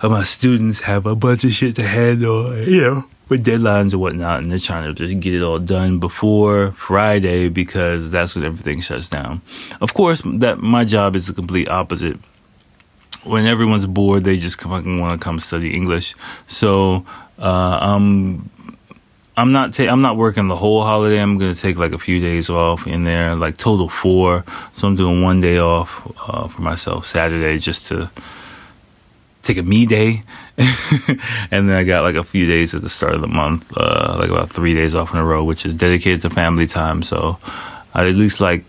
of 0.00 0.10
my 0.10 0.22
students 0.22 0.80
have 0.80 1.06
a 1.06 1.14
bunch 1.14 1.44
of 1.44 1.52
shit 1.52 1.76
to 1.76 1.86
handle, 1.86 2.56
you 2.56 2.80
know, 2.80 3.04
with 3.28 3.44
deadlines 3.44 3.92
and 3.92 4.00
whatnot, 4.00 4.42
and 4.42 4.50
they're 4.50 4.58
trying 4.58 4.84
to 4.84 4.94
just 4.94 5.20
get 5.20 5.34
it 5.34 5.42
all 5.42 5.58
done 5.58 5.98
before 5.98 6.72
Friday 6.72 7.48
because 7.48 8.10
that's 8.10 8.36
when 8.36 8.44
everything 8.44 8.80
shuts 8.80 9.08
down. 9.08 9.42
Of 9.80 9.94
course, 9.94 10.22
that 10.24 10.58
my 10.58 10.84
job 10.84 11.16
is 11.16 11.26
the 11.26 11.32
complete 11.34 11.68
opposite 11.68 12.18
when 13.26 13.46
everyone's 13.46 13.86
bored, 13.86 14.24
they 14.24 14.36
just 14.36 14.60
fucking 14.60 15.00
want 15.00 15.20
to 15.20 15.22
come 15.22 15.38
study 15.38 15.74
English. 15.74 16.14
So 16.46 17.04
uh, 17.38 17.78
I'm 17.80 18.48
I'm 19.36 19.52
not 19.52 19.74
ta- 19.74 19.84
I'm 19.84 20.00
not 20.00 20.16
working 20.16 20.48
the 20.48 20.56
whole 20.56 20.82
holiday. 20.82 21.20
I'm 21.20 21.36
gonna 21.36 21.54
take 21.54 21.76
like 21.76 21.92
a 21.92 21.98
few 21.98 22.20
days 22.20 22.48
off 22.48 22.86
in 22.86 23.04
there, 23.04 23.36
like 23.36 23.58
total 23.58 23.88
four. 23.88 24.44
So 24.72 24.88
I'm 24.88 24.96
doing 24.96 25.22
one 25.22 25.40
day 25.40 25.58
off 25.58 26.10
uh, 26.26 26.48
for 26.48 26.62
myself 26.62 27.06
Saturday 27.06 27.58
just 27.58 27.88
to 27.88 28.10
take 29.42 29.58
a 29.58 29.62
me 29.62 29.84
day, 29.84 30.22
and 30.58 31.68
then 31.68 31.72
I 31.72 31.84
got 31.84 32.02
like 32.02 32.16
a 32.16 32.22
few 32.22 32.46
days 32.46 32.74
at 32.74 32.80
the 32.82 32.88
start 32.88 33.14
of 33.14 33.20
the 33.20 33.28
month, 33.28 33.76
uh, 33.76 34.16
like 34.18 34.30
about 34.30 34.50
three 34.50 34.74
days 34.74 34.94
off 34.94 35.12
in 35.12 35.20
a 35.20 35.24
row, 35.24 35.44
which 35.44 35.66
is 35.66 35.74
dedicated 35.74 36.22
to 36.22 36.30
family 36.30 36.66
time. 36.66 37.02
So 37.02 37.38
I 37.94 38.06
at 38.06 38.14
least 38.14 38.40
like 38.40 38.64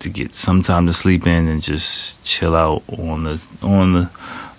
to 0.00 0.08
get 0.08 0.34
some 0.34 0.62
time 0.62 0.86
to 0.86 0.92
sleep 0.92 1.26
in 1.26 1.46
and 1.46 1.62
just 1.62 2.22
chill 2.24 2.56
out 2.56 2.82
on 2.88 3.22
the 3.22 3.42
on 3.62 3.92
the 3.92 4.10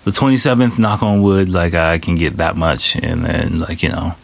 the 0.04 0.10
27th 0.10 0.78
knock 0.78 1.02
on 1.02 1.22
wood 1.22 1.48
like 1.48 1.74
I 1.74 1.98
can 1.98 2.16
get 2.16 2.38
that 2.38 2.56
much 2.56 2.96
and 2.96 3.24
then 3.24 3.60
like 3.60 3.82
you 3.82 3.88
know 3.90 4.14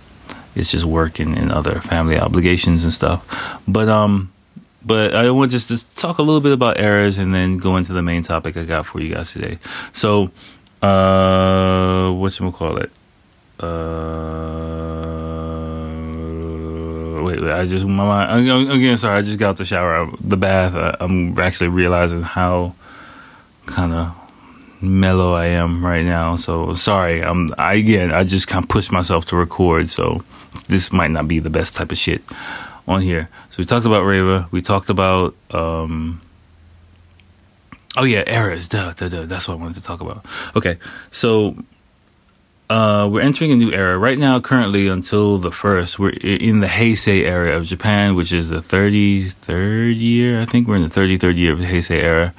it's 0.58 0.70
just 0.70 0.84
working 0.84 1.36
and 1.36 1.50
other 1.52 1.80
family 1.80 2.18
obligations 2.18 2.82
and 2.82 2.92
stuff 2.92 3.60
but 3.66 3.88
um 3.88 4.30
but 4.84 5.14
I 5.14 5.30
want 5.30 5.50
just 5.50 5.68
to 5.68 5.96
talk 5.96 6.18
a 6.18 6.22
little 6.22 6.40
bit 6.40 6.52
about 6.52 6.78
errors 6.78 7.18
and 7.18 7.34
then 7.34 7.58
go 7.58 7.76
into 7.76 7.92
the 7.92 8.02
main 8.02 8.22
topic 8.22 8.56
I 8.56 8.64
got 8.64 8.86
for 8.86 9.00
you 9.00 9.12
guys 9.14 9.32
today 9.32 9.58
so 9.92 10.30
uh 10.82 12.10
what 12.12 12.38
you 12.38 12.52
call 12.52 12.78
it 12.78 12.90
uh 13.60 15.18
wait, 17.28 17.42
wait, 17.42 17.52
I 17.52 17.66
just 17.66 17.84
my 17.84 18.04
mind 18.04 18.70
again. 18.70 18.96
Sorry, 18.96 19.18
I 19.18 19.22
just 19.22 19.38
got 19.38 19.50
out 19.50 19.56
the 19.56 19.64
shower, 19.64 20.10
the 20.20 20.36
bath. 20.36 20.74
I, 20.74 20.96
I'm 21.00 21.38
actually 21.38 21.68
realizing 21.68 22.22
how 22.22 22.74
kind 23.66 23.92
of 23.92 24.14
mellow 24.80 25.34
I 25.34 25.46
am 25.46 25.84
right 25.84 26.04
now. 26.04 26.36
So 26.36 26.74
sorry. 26.74 27.22
I'm 27.22 27.48
I 27.58 27.74
again. 27.74 28.12
I 28.12 28.24
just 28.24 28.48
kind 28.48 28.64
of 28.64 28.68
pushed 28.68 28.92
myself 28.92 29.26
to 29.26 29.36
record, 29.36 29.88
so 29.88 30.22
this 30.68 30.92
might 30.92 31.10
not 31.10 31.28
be 31.28 31.38
the 31.38 31.50
best 31.50 31.76
type 31.76 31.92
of 31.92 31.98
shit 31.98 32.22
on 32.86 33.02
here. 33.02 33.28
So 33.50 33.56
we 33.58 33.64
talked 33.64 33.86
about 33.86 34.04
Reiwa. 34.04 34.50
We 34.50 34.62
talked 34.62 34.90
about. 34.90 35.34
um 35.50 36.20
Oh 37.96 38.04
yeah, 38.04 38.22
errors. 38.26 38.68
Duh, 38.68 38.92
duh, 38.92 39.08
duh. 39.08 39.26
That's 39.26 39.48
what 39.48 39.54
I 39.54 39.56
wanted 39.60 39.74
to 39.74 39.82
talk 39.82 40.00
about. 40.00 40.24
Okay, 40.54 40.78
so 41.10 41.56
uh, 42.70 43.08
we're 43.10 43.22
entering 43.22 43.50
a 43.50 43.56
new 43.56 43.72
era 43.72 43.98
right 43.98 44.18
now. 44.18 44.40
Currently, 44.40 44.88
until 44.88 45.38
the 45.38 45.50
first, 45.50 45.98
we're 45.98 46.10
in 46.10 46.60
the 46.60 46.66
Heisei 46.66 47.22
era 47.24 47.56
of 47.56 47.64
Japan, 47.66 48.14
which 48.14 48.32
is 48.32 48.50
the 48.50 48.58
33rd 48.58 49.98
year. 49.98 50.40
I 50.40 50.44
think 50.44 50.68
we're 50.68 50.76
in 50.76 50.82
the 50.82 50.88
33rd 50.88 51.36
year 51.38 51.52
of 51.52 51.58
the 51.58 51.66
Heisei 51.66 52.02
era. 52.02 52.34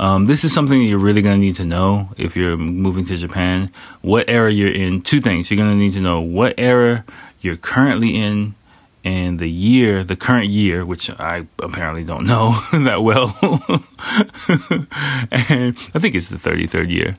Um, 0.00 0.24
this 0.24 0.44
is 0.44 0.54
something 0.54 0.78
that 0.78 0.86
you're 0.86 0.98
really 0.98 1.20
going 1.20 1.38
to 1.38 1.46
need 1.46 1.56
to 1.56 1.64
know 1.66 2.08
if 2.16 2.34
you're 2.34 2.56
moving 2.56 3.04
to 3.04 3.16
Japan. 3.16 3.68
What 4.00 4.30
era 4.30 4.50
you're 4.50 4.72
in? 4.72 5.02
Two 5.02 5.20
things. 5.20 5.50
You're 5.50 5.58
going 5.58 5.70
to 5.70 5.76
need 5.76 5.92
to 5.92 6.00
know 6.00 6.22
what 6.22 6.54
era 6.56 7.04
you're 7.42 7.58
currently 7.58 8.16
in 8.16 8.54
and 9.04 9.38
the 9.38 9.48
year, 9.48 10.02
the 10.02 10.16
current 10.16 10.48
year, 10.48 10.86
which 10.86 11.10
I 11.20 11.46
apparently 11.58 12.02
don't 12.02 12.24
know 12.24 12.52
that 12.72 13.02
well. 13.02 13.36
and 15.30 15.76
I 15.94 15.98
think 15.98 16.14
it's 16.14 16.30
the 16.30 16.38
33rd 16.38 16.90
year. 16.90 17.14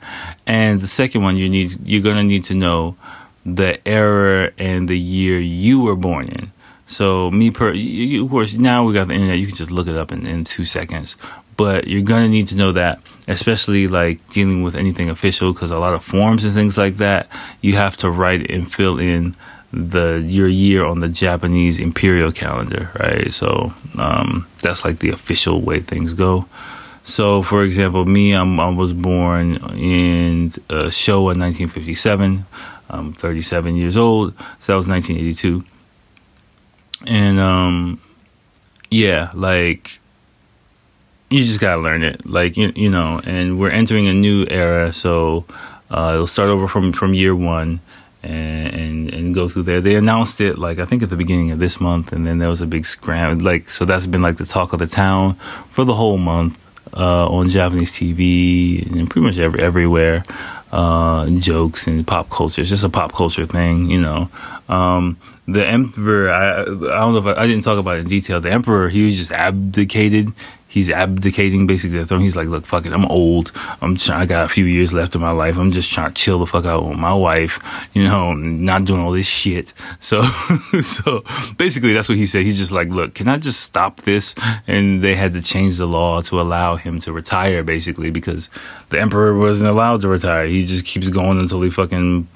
And 0.47 0.79
the 0.79 0.87
second 0.87 1.21
one, 1.21 1.37
you 1.37 1.49
need, 1.49 1.87
you're 1.87 2.01
going 2.01 2.17
to 2.17 2.23
need 2.23 2.45
to 2.45 2.55
know 2.55 2.97
the 3.45 3.79
era 3.87 4.53
and 4.57 4.89
the 4.89 4.97
year 4.97 5.39
you 5.39 5.81
were 5.81 5.95
born 5.95 6.29
in. 6.29 6.51
So 6.91 7.31
me 7.31 7.51
per, 7.51 7.71
you, 7.71 8.25
of 8.25 8.29
course, 8.29 8.55
now 8.55 8.83
we 8.83 8.93
got 8.93 9.07
the 9.07 9.13
internet. 9.13 9.39
You 9.39 9.47
can 9.47 9.55
just 9.55 9.71
look 9.71 9.87
it 9.87 9.95
up 9.95 10.11
in, 10.11 10.27
in 10.27 10.43
two 10.43 10.65
seconds. 10.65 11.15
But 11.55 11.87
you're 11.87 12.01
gonna 12.01 12.27
need 12.27 12.47
to 12.47 12.57
know 12.57 12.73
that, 12.73 12.99
especially 13.27 13.87
like 13.87 14.27
dealing 14.29 14.61
with 14.61 14.75
anything 14.75 15.09
official, 15.09 15.53
because 15.53 15.71
a 15.71 15.79
lot 15.79 15.93
of 15.93 16.03
forms 16.03 16.43
and 16.43 16.53
things 16.53 16.77
like 16.77 16.95
that, 16.95 17.29
you 17.61 17.73
have 17.73 17.95
to 17.97 18.11
write 18.11 18.51
and 18.51 18.69
fill 18.71 18.99
in 18.99 19.35
the 19.71 20.21
your 20.27 20.49
year 20.49 20.83
on 20.83 20.99
the 20.99 21.07
Japanese 21.07 21.79
imperial 21.79 22.31
calendar, 22.31 22.89
right? 22.99 23.31
So 23.31 23.73
um, 23.97 24.45
that's 24.61 24.83
like 24.83 24.99
the 24.99 25.09
official 25.09 25.61
way 25.61 25.79
things 25.79 26.13
go. 26.13 26.45
So, 27.03 27.41
for 27.41 27.63
example, 27.63 28.05
me, 28.05 28.33
I'm, 28.33 28.59
i 28.59 28.69
was 28.69 28.93
born 28.93 29.55
in 29.75 30.47
uh, 30.69 30.91
Showa 30.91 31.37
1957. 31.37 32.45
I'm 32.89 33.13
37 33.13 33.75
years 33.75 33.97
old, 33.97 34.37
so 34.59 34.73
that 34.73 34.77
was 34.77 34.87
1982. 34.87 35.63
And 37.07 37.39
um, 37.39 38.01
yeah, 38.89 39.31
like 39.33 39.99
you 41.29 41.43
just 41.43 41.59
gotta 41.59 41.81
learn 41.81 42.03
it, 42.03 42.25
like 42.25 42.57
you, 42.57 42.71
you 42.75 42.89
know. 42.89 43.21
And 43.25 43.59
we're 43.59 43.71
entering 43.71 44.07
a 44.07 44.13
new 44.13 44.45
era, 44.49 44.91
so 44.91 45.45
uh, 45.89 46.11
it'll 46.13 46.27
start 46.27 46.49
over 46.49 46.67
from 46.67 46.91
from 46.91 47.13
year 47.13 47.35
one 47.35 47.79
and, 48.23 48.73
and, 48.73 49.13
and 49.13 49.33
go 49.33 49.49
through 49.49 49.63
there. 49.63 49.81
They 49.81 49.95
announced 49.95 50.41
it 50.41 50.57
like 50.57 50.79
I 50.79 50.85
think 50.85 51.03
at 51.03 51.09
the 51.09 51.15
beginning 51.15 51.51
of 51.51 51.59
this 51.59 51.79
month, 51.79 52.11
and 52.11 52.27
then 52.27 52.37
there 52.37 52.49
was 52.49 52.61
a 52.61 52.67
big 52.67 52.85
scram. 52.85 53.39
Like 53.39 53.69
so, 53.69 53.85
that's 53.85 54.07
been 54.07 54.21
like 54.21 54.37
the 54.37 54.45
talk 54.45 54.73
of 54.73 54.79
the 54.79 54.87
town 54.87 55.35
for 55.69 55.85
the 55.85 55.93
whole 55.93 56.17
month 56.17 56.59
uh, 56.95 57.27
on 57.27 57.49
Japanese 57.49 57.91
TV 57.91 58.85
and 58.91 59.09
pretty 59.09 59.25
much 59.25 59.37
every, 59.37 59.61
everywhere. 59.61 60.23
Uh, 60.71 61.29
jokes 61.31 61.87
and 61.87 62.07
pop 62.07 62.29
culture. 62.29 62.61
It's 62.61 62.69
just 62.69 62.85
a 62.85 62.89
pop 62.89 63.11
culture 63.11 63.45
thing, 63.45 63.89
you 63.89 63.99
know. 63.99 64.29
Um, 64.69 65.17
the 65.53 65.67
emperor, 65.67 66.31
I, 66.31 66.61
I 66.61 66.65
don't 66.65 67.13
know 67.13 67.17
if 67.17 67.25
I, 67.25 67.41
I, 67.41 67.47
didn't 67.47 67.63
talk 67.63 67.79
about 67.79 67.97
it 67.97 68.01
in 68.01 68.07
detail. 68.07 68.41
The 68.41 68.51
emperor, 68.51 68.89
he 68.89 69.03
was 69.03 69.17
just 69.17 69.31
abdicated 69.31 70.33
he's 70.71 70.89
abdicating 70.89 71.67
basically 71.67 71.99
the 71.99 72.05
throne. 72.05 72.21
He's 72.21 72.37
like, 72.37 72.47
look, 72.47 72.65
fuck 72.65 72.85
it, 72.85 72.93
I'm 72.93 73.05
old. 73.07 73.51
I'm 73.81 73.97
trying, 73.97 74.21
I 74.21 74.25
got 74.25 74.45
a 74.45 74.47
few 74.47 74.63
years 74.63 74.93
left 74.93 75.13
of 75.15 75.21
my 75.21 75.31
life. 75.31 75.57
I'm 75.57 75.71
just 75.71 75.91
trying 75.91 76.07
to 76.07 76.13
chill 76.13 76.39
the 76.39 76.45
fuck 76.45 76.65
out 76.65 76.87
with 76.87 76.97
my 76.97 77.13
wife, 77.13 77.59
you 77.93 78.03
know, 78.03 78.33
not 78.33 78.85
doing 78.85 79.01
all 79.01 79.11
this 79.11 79.27
shit. 79.27 79.73
So, 79.99 80.21
so 80.81 81.23
basically 81.57 81.93
that's 81.93 82.09
what 82.09 82.17
he 82.17 82.25
said. 82.25 82.43
He's 82.43 82.57
just 82.57 82.71
like, 82.71 82.89
look, 82.89 83.13
can 83.13 83.27
I 83.27 83.37
just 83.37 83.61
stop 83.61 84.01
this? 84.01 84.33
And 84.67 85.01
they 85.01 85.15
had 85.15 85.33
to 85.33 85.41
change 85.41 85.77
the 85.77 85.85
law 85.85 86.21
to 86.21 86.41
allow 86.41 86.75
him 86.75 86.99
to 87.01 87.11
retire 87.11 87.63
basically 87.63 88.09
because 88.09 88.49
the 88.89 88.99
emperor 88.99 89.37
wasn't 89.37 89.69
allowed 89.69 90.01
to 90.01 90.07
retire. 90.07 90.47
He 90.47 90.65
just 90.65 90.85
keeps 90.85 91.09
going 91.09 91.39
until 91.39 91.61
he 91.61 91.69
fucking 91.69 92.27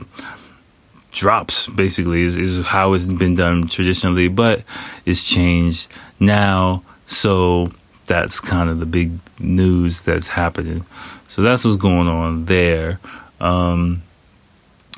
drops 1.15 1.67
basically 1.67 2.21
is, 2.21 2.37
is 2.37 2.65
how 2.65 2.93
it's 2.93 3.05
been 3.05 3.33
done 3.33 3.67
traditionally, 3.67 4.27
but 4.27 4.63
it's 5.05 5.23
changed 5.23 5.91
now. 6.19 6.83
So 7.07 7.71
that's 8.05 8.39
kind 8.39 8.69
of 8.69 8.79
the 8.79 8.85
big 8.85 9.13
news 9.39 10.03
that's 10.03 10.27
happening. 10.27 10.85
So 11.27 11.41
that's 11.41 11.65
what's 11.65 11.77
going 11.77 12.07
on 12.07 12.45
there. 12.45 12.99
Um, 13.39 14.03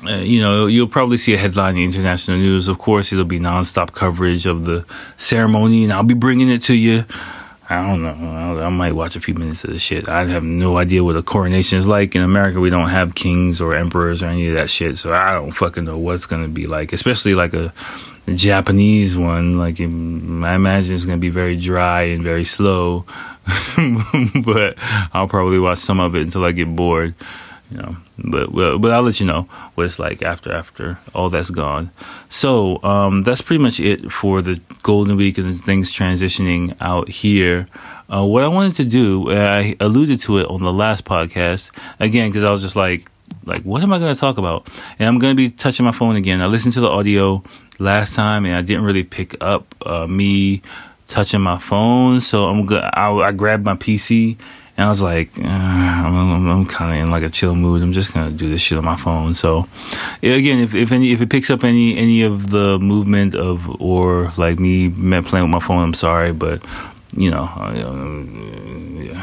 uh, 0.04 0.16
you 0.16 0.40
know, 0.40 0.66
you'll 0.66 0.86
probably 0.86 1.16
see 1.16 1.34
a 1.34 1.38
headline 1.38 1.76
in 1.76 1.82
international 1.82 2.38
news. 2.38 2.68
Of 2.68 2.78
course, 2.78 3.12
it'll 3.12 3.24
be 3.24 3.40
nonstop 3.40 3.92
coverage 3.92 4.46
of 4.46 4.64
the 4.64 4.84
ceremony, 5.16 5.84
and 5.84 5.92
I'll 5.92 6.04
be 6.04 6.14
bringing 6.14 6.48
it 6.48 6.62
to 6.64 6.74
you. 6.74 7.04
I 7.70 7.86
don't 7.86 8.02
know. 8.02 8.62
I 8.62 8.68
might 8.70 8.92
watch 8.92 9.14
a 9.14 9.20
few 9.20 9.34
minutes 9.34 9.64
of 9.64 9.70
the 9.70 9.78
shit. 9.78 10.08
I 10.08 10.24
have 10.24 10.42
no 10.42 10.78
idea 10.78 11.04
what 11.04 11.16
a 11.16 11.22
coronation 11.22 11.78
is 11.78 11.86
like. 11.86 12.14
In 12.14 12.22
America, 12.22 12.60
we 12.60 12.70
don't 12.70 12.88
have 12.88 13.14
kings 13.14 13.60
or 13.60 13.74
emperors 13.74 14.22
or 14.22 14.26
any 14.26 14.48
of 14.48 14.54
that 14.54 14.70
shit, 14.70 14.96
so 14.96 15.12
I 15.12 15.34
don't 15.34 15.52
fucking 15.52 15.84
know 15.84 15.98
what's 15.98 16.24
gonna 16.24 16.48
be 16.48 16.66
like. 16.66 16.94
Especially 16.94 17.34
like 17.34 17.52
a 17.52 17.72
Japanese 18.34 19.16
one, 19.16 19.58
like 19.58 19.80
I 19.80 19.84
imagine 19.84 20.94
it's 20.94 21.04
going 21.04 21.18
to 21.18 21.20
be 21.20 21.30
very 21.30 21.56
dry 21.56 22.02
and 22.02 22.22
very 22.22 22.44
slow, 22.44 23.04
but 24.44 24.74
I'll 25.12 25.28
probably 25.28 25.58
watch 25.58 25.78
some 25.78 26.00
of 26.00 26.14
it 26.14 26.22
until 26.22 26.44
I 26.44 26.52
get 26.52 26.74
bored, 26.74 27.14
you 27.70 27.76
know. 27.76 27.96
But 28.18 28.52
well, 28.52 28.78
but 28.78 28.92
I'll 28.92 29.02
let 29.02 29.20
you 29.20 29.26
know 29.26 29.42
what 29.74 29.86
it's 29.86 29.98
like 29.98 30.22
after 30.22 30.52
after 30.52 30.98
all 31.14 31.30
that's 31.30 31.50
gone. 31.50 31.90
So 32.28 32.82
um, 32.82 33.22
that's 33.22 33.40
pretty 33.40 33.62
much 33.62 33.80
it 33.80 34.10
for 34.10 34.42
the 34.42 34.60
Golden 34.82 35.16
Week 35.16 35.38
and 35.38 35.62
things 35.62 35.92
transitioning 35.92 36.76
out 36.80 37.08
here. 37.08 37.66
Uh, 38.12 38.24
what 38.24 38.42
I 38.42 38.48
wanted 38.48 38.74
to 38.74 38.84
do, 38.84 39.30
I 39.30 39.76
alluded 39.80 40.20
to 40.22 40.38
it 40.38 40.46
on 40.46 40.62
the 40.62 40.72
last 40.72 41.04
podcast 41.04 41.70
again 42.00 42.30
because 42.30 42.44
I 42.44 42.50
was 42.50 42.62
just 42.62 42.76
like 42.76 43.10
like 43.44 43.62
what 43.62 43.82
am 43.82 43.92
I 43.92 43.98
going 43.98 44.14
to 44.14 44.20
talk 44.20 44.38
about? 44.38 44.68
And 44.98 45.08
I'm 45.08 45.18
going 45.18 45.32
to 45.32 45.36
be 45.36 45.50
touching 45.50 45.84
my 45.84 45.92
phone 45.92 46.16
again. 46.16 46.40
I 46.42 46.46
listened 46.46 46.74
to 46.74 46.80
the 46.80 46.88
audio 46.88 47.42
last 47.78 48.14
time, 48.14 48.44
and 48.44 48.54
I 48.54 48.62
didn't 48.62 48.84
really 48.84 49.04
pick 49.04 49.36
up 49.42 49.74
uh, 49.84 50.06
me 50.06 50.62
touching 51.06 51.40
my 51.40 51.58
phone. 51.58 52.20
So 52.20 52.44
I'm 52.44 52.66
good. 52.66 52.82
I, 52.82 53.10
I 53.12 53.32
grabbed 53.32 53.64
my 53.64 53.74
PC 53.74 54.36
and 54.78 54.84
I 54.84 54.88
was 54.88 55.02
like, 55.02 55.36
uh, 55.40 55.42
I'm, 55.42 56.48
I'm, 56.48 56.64
kind 56.66 56.96
of 56.96 57.04
in 57.04 57.10
like 57.10 57.24
a 57.24 57.30
chill 57.30 57.56
mood. 57.56 57.82
I'm 57.82 57.92
just 57.92 58.14
gonna 58.14 58.30
do 58.30 58.48
this 58.48 58.62
shit 58.62 58.78
on 58.78 58.84
my 58.84 58.94
phone. 58.94 59.34
So, 59.34 59.66
again, 60.22 60.60
if 60.60 60.72
if 60.72 60.92
any 60.92 61.10
if 61.10 61.20
it 61.20 61.28
picks 61.30 61.50
up 61.50 61.64
any 61.64 61.98
any 61.98 62.22
of 62.22 62.50
the 62.50 62.78
movement 62.78 63.34
of 63.34 63.68
or 63.82 64.32
like 64.36 64.60
me 64.60 64.88
playing 64.88 65.46
with 65.46 65.52
my 65.52 65.58
phone, 65.58 65.82
I'm 65.82 65.94
sorry, 65.94 66.32
but 66.32 66.64
you 67.16 67.28
know, 67.28 67.42
uh, 67.42 67.74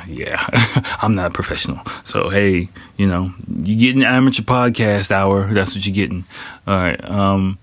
yeah, 0.09 0.45
I'm 1.01 1.15
not 1.15 1.27
a 1.27 1.33
professional. 1.33 1.79
So 2.03 2.27
hey, 2.29 2.67
you 2.97 3.07
know, 3.07 3.33
you 3.63 3.77
get 3.77 3.95
an 3.95 4.03
amateur 4.03 4.43
podcast 4.43 5.09
hour. 5.09 5.53
That's 5.53 5.73
what 5.73 5.85
you're 5.85 5.95
getting. 5.95 6.25
All 6.67 6.75
right. 6.75 7.01
Um, 7.09 7.57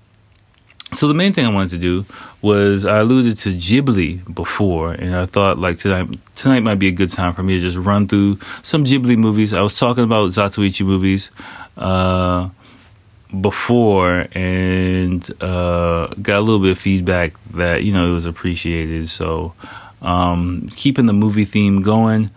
so 0.94 1.08
the 1.08 1.14
main 1.14 1.32
thing 1.32 1.46
I 1.46 1.48
wanted 1.48 1.70
to 1.70 1.78
do 1.78 2.04
was 2.42 2.84
I 2.84 2.98
alluded 2.98 3.36
to 3.38 3.50
Ghibli 3.50 4.34
before, 4.34 4.92
and 4.92 5.14
I 5.16 5.26
thought 5.26 5.58
like 5.58 5.78
tonight 5.78 6.18
tonight 6.34 6.60
might 6.60 6.78
be 6.78 6.88
a 6.88 6.92
good 6.92 7.10
time 7.10 7.34
for 7.34 7.42
me 7.42 7.54
to 7.54 7.60
just 7.60 7.76
run 7.76 8.08
through 8.08 8.38
some 8.62 8.84
Ghibli 8.84 9.16
movies. 9.16 9.52
I 9.52 9.62
was 9.62 9.78
talking 9.78 10.04
about 10.04 10.30
Zatoichi 10.30 10.84
movies 10.84 11.30
uh, 11.76 12.50
before, 13.40 14.28
and 14.32 15.28
uh, 15.42 16.08
got 16.20 16.38
a 16.38 16.40
little 16.40 16.60
bit 16.60 16.72
of 16.72 16.78
feedback 16.78 17.32
that 17.52 17.84
you 17.84 17.92
know 17.92 18.10
it 18.10 18.12
was 18.12 18.26
appreciated. 18.26 19.08
So 19.08 19.54
um, 20.02 20.68
keeping 20.76 21.06
the 21.06 21.12
movie 21.12 21.44
theme 21.44 21.80
going 21.80 22.30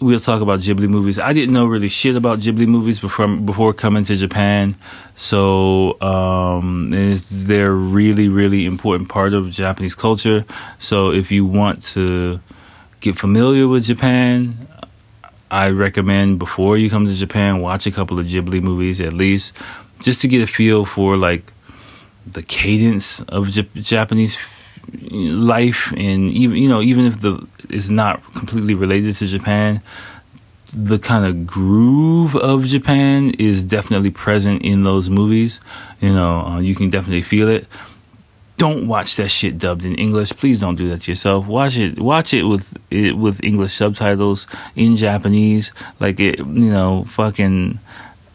we'll 0.00 0.20
talk 0.20 0.40
about 0.40 0.60
Ghibli 0.60 0.88
movies. 0.88 1.18
I 1.18 1.32
didn't 1.32 1.52
know 1.52 1.66
really 1.66 1.88
shit 1.88 2.16
about 2.16 2.40
Ghibli 2.40 2.66
movies 2.66 3.00
before 3.00 3.28
before 3.28 3.72
coming 3.72 4.04
to 4.04 4.16
Japan, 4.16 4.76
so 5.14 6.00
um, 6.00 6.90
they're 6.90 7.72
really 7.72 8.28
really 8.28 8.66
important 8.66 9.08
part 9.08 9.34
of 9.34 9.50
Japanese 9.50 9.94
culture. 9.94 10.44
So 10.78 11.10
if 11.10 11.30
you 11.30 11.44
want 11.44 11.82
to 11.94 12.40
get 13.00 13.16
familiar 13.16 13.68
with 13.68 13.84
Japan, 13.84 14.58
I 15.50 15.70
recommend 15.70 16.38
before 16.38 16.76
you 16.76 16.90
come 16.90 17.06
to 17.06 17.12
Japan, 17.12 17.60
watch 17.60 17.86
a 17.86 17.90
couple 17.90 18.20
of 18.20 18.26
Ghibli 18.26 18.62
movies 18.62 19.00
at 19.00 19.12
least, 19.12 19.56
just 20.00 20.20
to 20.22 20.28
get 20.28 20.42
a 20.42 20.46
feel 20.46 20.84
for 20.84 21.16
like 21.16 21.52
the 22.26 22.42
cadence 22.42 23.20
of 23.22 23.48
J- 23.48 23.68
Japanese 23.74 24.36
life 25.10 25.92
and 25.92 26.30
even 26.32 26.56
you 26.56 26.68
know 26.68 26.80
even 26.80 27.06
if 27.06 27.20
the 27.20 27.46
is 27.70 27.90
not 27.90 28.22
completely 28.32 28.74
related 28.74 29.14
to 29.14 29.26
Japan 29.26 29.82
the 30.74 30.98
kind 30.98 31.24
of 31.24 31.46
groove 31.46 32.36
of 32.36 32.64
Japan 32.66 33.30
is 33.38 33.64
definitely 33.64 34.10
present 34.10 34.62
in 34.62 34.82
those 34.82 35.08
movies. 35.08 35.60
You 36.00 36.12
know 36.12 36.40
uh, 36.40 36.58
you 36.58 36.74
can 36.74 36.90
definitely 36.90 37.22
feel 37.22 37.48
it. 37.48 37.66
Don't 38.58 38.88
watch 38.88 39.16
that 39.16 39.28
shit 39.28 39.56
dubbed 39.56 39.84
in 39.84 39.94
English. 39.94 40.32
Please 40.32 40.60
don't 40.60 40.74
do 40.74 40.88
that 40.88 41.02
to 41.02 41.12
yourself. 41.12 41.46
Watch 41.46 41.78
it 41.78 41.98
watch 41.98 42.34
it 42.34 42.42
with 42.42 42.76
it 42.90 43.16
with 43.16 43.42
English 43.42 43.72
subtitles 43.72 44.46
in 44.74 44.96
Japanese. 44.96 45.72
Like 46.00 46.20
it 46.20 46.38
you 46.38 46.44
know 46.44 47.04
fucking 47.04 47.78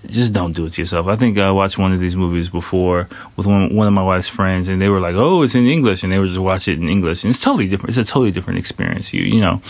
just 0.08 0.34
don't 0.34 0.54
do 0.54 0.66
it 0.66 0.74
to 0.74 0.82
yourself. 0.82 1.08
I 1.08 1.16
think 1.16 1.38
I 1.38 1.52
watched 1.52 1.78
one 1.78 1.94
of 1.94 2.00
these 2.00 2.16
movies 2.16 2.50
before 2.50 3.08
with 3.36 3.48
one 3.48 3.74
one 3.76 3.88
of 3.88 3.94
my 3.94 4.04
wife's 4.04 4.28
friends, 4.28 4.68
and 4.68 4.82
they 4.82 4.90
were 4.90 5.00
like, 5.00 5.16
"Oh, 5.16 5.44
it's 5.44 5.56
in 5.56 5.66
English," 5.66 6.04
and 6.04 6.12
they 6.12 6.20
were 6.20 6.28
just 6.28 6.40
watch 6.40 6.68
it 6.68 6.80
in 6.80 6.90
English, 6.90 7.24
and 7.24 7.32
it's 7.32 7.42
totally 7.42 7.68
different. 7.68 7.96
It's 7.96 8.10
a 8.10 8.12
totally 8.12 8.32
different 8.32 8.60
experience. 8.60 9.14
You 9.14 9.24
you 9.24 9.40
know, 9.40 9.62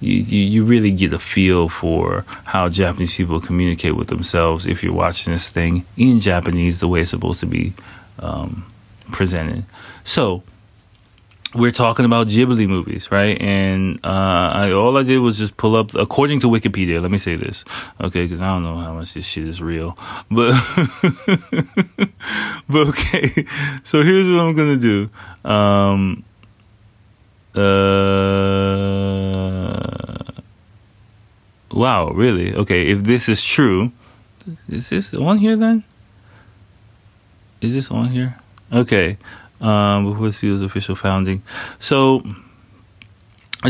you 0.00 0.14
you, 0.14 0.40
you 0.40 0.64
really 0.64 0.92
get 0.92 1.12
a 1.12 1.18
feel 1.18 1.68
for 1.68 2.24
how 2.44 2.68
Japanese 2.68 3.14
people 3.14 3.40
communicate 3.40 3.96
with 3.96 4.08
themselves 4.08 4.66
if 4.66 4.82
you're 4.82 4.92
watching 4.92 5.32
this 5.32 5.50
thing 5.50 5.84
in 5.96 6.20
Japanese 6.20 6.80
the 6.80 6.88
way 6.88 7.02
it's 7.02 7.10
supposed 7.10 7.40
to 7.40 7.46
be 7.46 7.72
um, 8.20 8.64
presented. 9.10 9.64
So 10.04 10.42
we're 11.54 11.72
talking 11.72 12.04
about 12.04 12.28
Ghibli 12.28 12.66
movies, 12.66 13.10
right? 13.10 13.40
And 13.40 13.98
uh, 14.04 14.08
I, 14.08 14.72
all 14.72 14.96
I 14.96 15.02
did 15.02 15.18
was 15.18 15.38
just 15.38 15.56
pull 15.56 15.76
up, 15.76 15.94
according 15.94 16.40
to 16.40 16.48
Wikipedia. 16.48 17.00
Let 17.00 17.10
me 17.10 17.18
say 17.18 17.36
this, 17.36 17.64
okay? 18.00 18.22
Because 18.22 18.40
I 18.42 18.46
don't 18.46 18.62
know 18.62 18.78
how 18.78 18.94
much 18.94 19.14
this 19.14 19.26
shit 19.26 19.46
is 19.46 19.60
real, 19.62 19.96
but 20.30 20.52
but 22.68 22.88
okay. 22.88 23.46
So 23.84 24.02
here's 24.02 24.28
what 24.30 24.40
I'm 24.40 24.54
gonna 24.56 24.76
do. 24.76 25.10
Um, 25.44 26.24
uh, 27.54 27.62
wow, 31.72 32.10
really? 32.12 32.54
Okay, 32.54 32.88
if 32.88 33.04
this 33.04 33.28
is 33.28 33.42
true, 33.42 33.92
is 34.68 34.88
this 34.88 35.12
on 35.14 35.38
here 35.38 35.56
then? 35.56 35.84
Is 37.60 37.74
this 37.74 37.90
on 37.90 38.08
here? 38.08 38.38
Okay 38.72 39.18
um, 39.62 40.12
before 40.12 40.30
the 40.30 40.64
official 40.64 40.94
founding. 40.94 41.42
So, 41.78 42.22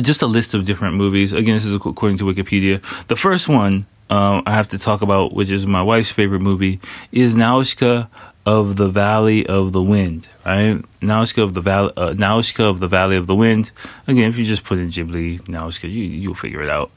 just 0.00 0.22
a 0.22 0.26
list 0.26 0.54
of 0.54 0.64
different 0.64 0.96
movies. 0.96 1.32
Again, 1.32 1.54
this 1.54 1.66
is 1.66 1.74
according 1.74 2.18
to 2.18 2.24
Wikipedia. 2.24 2.82
The 3.06 3.16
first 3.16 3.48
one 3.48 3.86
um, 4.10 4.42
I 4.46 4.52
have 4.52 4.68
to 4.68 4.78
talk 4.78 5.02
about, 5.02 5.32
which 5.32 5.50
is 5.50 5.66
my 5.66 5.82
wife's 5.82 6.10
favorite 6.10 6.40
movie, 6.40 6.80
is 7.12 7.34
Nausicaa 7.34 8.06
of 8.44 8.76
the 8.76 8.88
Valley 8.88 9.46
of 9.46 9.72
the 9.72 9.82
Wind. 9.82 10.28
Right, 10.44 10.82
Nausicaa 11.00 11.42
of 11.42 11.54
the 11.54 11.60
Valley, 11.60 11.92
uh, 11.96 12.12
Nausicaa 12.12 12.64
of 12.64 12.80
the 12.80 12.88
Valley 12.88 13.16
of 13.16 13.26
the 13.26 13.34
Wind. 13.34 13.70
Again, 14.06 14.28
if 14.28 14.36
you 14.36 14.44
just 14.44 14.64
put 14.64 14.78
in 14.78 14.88
Ghibli 14.88 15.46
Nausicaa, 15.48 15.88
you 15.88 16.02
you'll 16.04 16.34
figure 16.34 16.62
it 16.62 16.70
out. 16.70 16.90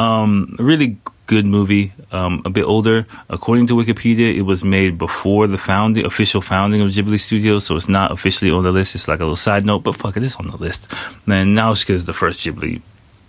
Um, 0.00 0.56
really 0.58 0.98
good 1.28 1.46
movie, 1.46 1.92
um, 2.10 2.42
a 2.44 2.50
bit 2.50 2.64
older. 2.64 3.06
According 3.28 3.68
to 3.68 3.74
Wikipedia, 3.74 4.34
it 4.34 4.42
was 4.42 4.64
made 4.64 4.98
before 4.98 5.46
the 5.46 5.58
founding, 5.58 6.04
official 6.04 6.40
founding 6.40 6.80
of 6.80 6.88
Ghibli 6.88 7.20
Studios, 7.20 7.66
so 7.66 7.76
it's 7.76 7.88
not 7.88 8.10
officially 8.10 8.50
on 8.50 8.64
the 8.64 8.72
list. 8.72 8.96
It's 8.96 9.06
like 9.06 9.20
a 9.20 9.24
little 9.24 9.36
side 9.36 9.64
note, 9.64 9.84
but 9.84 9.94
fuck 9.94 10.16
it, 10.16 10.24
it's 10.24 10.36
on 10.36 10.48
the 10.48 10.56
list. 10.56 10.92
And 11.28 11.54
Nausicaa 11.54 11.92
is 11.92 12.06
the 12.06 12.14
first 12.14 12.40
Ghibli 12.40 12.80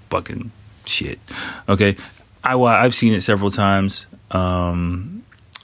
fucking 0.09 0.51
shit. 0.85 1.19
Okay, 1.67 1.95
I 2.43 2.55
I've 2.55 2.95
seen 2.95 3.13
it 3.13 3.21
several 3.21 3.51
times. 3.51 4.07
Um, 4.31 5.23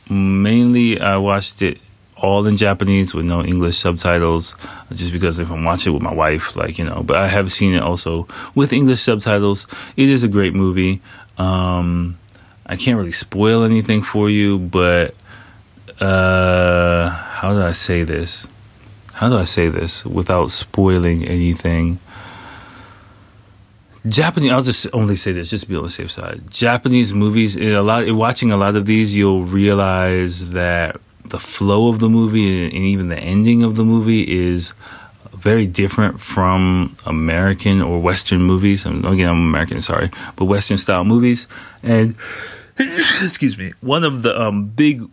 mainly, 0.10 1.00
I 1.00 1.18
watched 1.18 1.62
it 1.62 1.80
all 2.18 2.46
in 2.46 2.58
Japanese 2.58 3.14
with 3.14 3.26
no 3.26 3.44
English 3.44 3.78
subtitles, 3.78 4.56
just 4.92 5.14
because 5.14 5.40
if 5.40 5.50
I'm 5.50 5.64
watching 5.64 5.94
it 5.94 5.96
with 5.96 6.04
my 6.04 6.14
wife, 6.14 6.58
like 6.58 6.78
you 6.78 6.84
know. 6.84 7.02
But 7.02 7.18
I 7.18 7.28
have 7.30 7.50
seen 7.52 7.74
it 7.74 7.82
also 7.82 8.28
with 8.56 8.74
English 8.74 9.00
subtitles. 9.00 9.68
It 9.96 10.10
is 10.10 10.26
a 10.26 10.28
great 10.28 10.54
movie. 10.54 11.02
Um, 11.38 12.18
I 12.66 12.76
can't 12.76 12.98
really 12.98 13.12
spoil 13.12 13.64
anything 13.64 14.02
for 14.02 14.30
you, 14.30 14.58
but 14.58 15.14
uh, 16.00 17.10
how 17.10 17.54
do 17.54 17.62
I 17.62 17.72
say 17.72 18.04
this? 18.04 18.48
How 19.14 19.30
do 19.30 19.38
I 19.38 19.44
say 19.44 19.70
this 19.70 20.06
without 20.06 20.52
spoiling 20.52 21.26
anything? 21.26 22.00
Japanese. 24.08 24.52
I'll 24.52 24.62
just 24.62 24.88
only 24.94 25.16
say 25.16 25.32
this, 25.32 25.50
just 25.50 25.64
to 25.64 25.70
be 25.70 25.76
on 25.76 25.84
the 25.84 25.90
safe 25.90 26.12
side. 26.12 26.44
Japanese 26.50 27.14
movies. 27.14 27.56
A 27.56 27.80
lot. 27.82 28.10
Watching 28.12 28.52
a 28.52 28.58
lot 28.58 28.76
of 28.76 28.86
these, 28.86 29.16
you'll 29.16 29.46
realize 29.46 30.50
that 30.50 31.00
the 31.24 31.40
flow 31.40 31.90
of 31.90 32.00
the 32.00 32.10
movie 32.10 32.66
and 32.66 32.74
even 32.74 33.08
the 33.08 33.18
ending 33.18 33.64
of 33.64 33.76
the 33.76 33.84
movie 33.84 34.22
is 34.22 34.74
very 35.34 35.66
different 35.66 36.20
from 36.20 36.96
American 37.06 37.82
or 37.82 38.00
Western 38.00 38.42
movies. 38.42 38.86
Again, 38.86 39.28
I'm 39.28 39.48
American, 39.48 39.82
sorry, 39.82 40.10
but 40.36 40.46
Western 40.46 40.78
style 40.78 41.04
movies. 41.04 41.48
And 41.82 42.16
excuse 43.24 43.58
me, 43.58 43.74
one 43.82 44.04
of 44.04 44.22
the 44.24 44.40
um, 44.40 44.68
big 44.68 45.04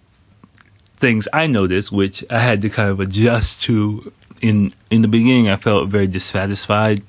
things 0.96 1.28
I 1.32 1.46
noticed, 1.46 1.92
which 1.92 2.24
I 2.30 2.38
had 2.38 2.62
to 2.62 2.70
kind 2.70 2.90
of 2.90 3.00
adjust 3.00 3.62
to 3.62 4.12
in 4.40 4.72
in 4.90 5.02
the 5.02 5.08
beginning, 5.08 5.48
I 5.48 5.56
felt 5.56 5.88
very 5.88 6.06
dissatisfied 6.06 7.02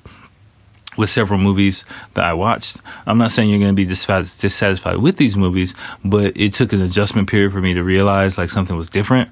with 0.96 1.10
several 1.10 1.40
movies 1.40 1.84
that 2.14 2.24
I 2.24 2.34
watched. 2.34 2.76
I'm 3.06 3.18
not 3.18 3.32
saying 3.32 3.50
you're 3.50 3.58
going 3.58 3.74
to 3.74 3.74
be 3.74 3.84
dissatisfied 3.84 4.98
with 4.98 5.16
these 5.16 5.36
movies, 5.36 5.74
but 6.04 6.36
it 6.36 6.54
took 6.54 6.72
an 6.72 6.80
adjustment 6.80 7.28
period 7.28 7.52
for 7.52 7.60
me 7.60 7.74
to 7.74 7.82
realize 7.82 8.38
like 8.38 8.50
something 8.50 8.76
was 8.76 8.88
different. 8.88 9.30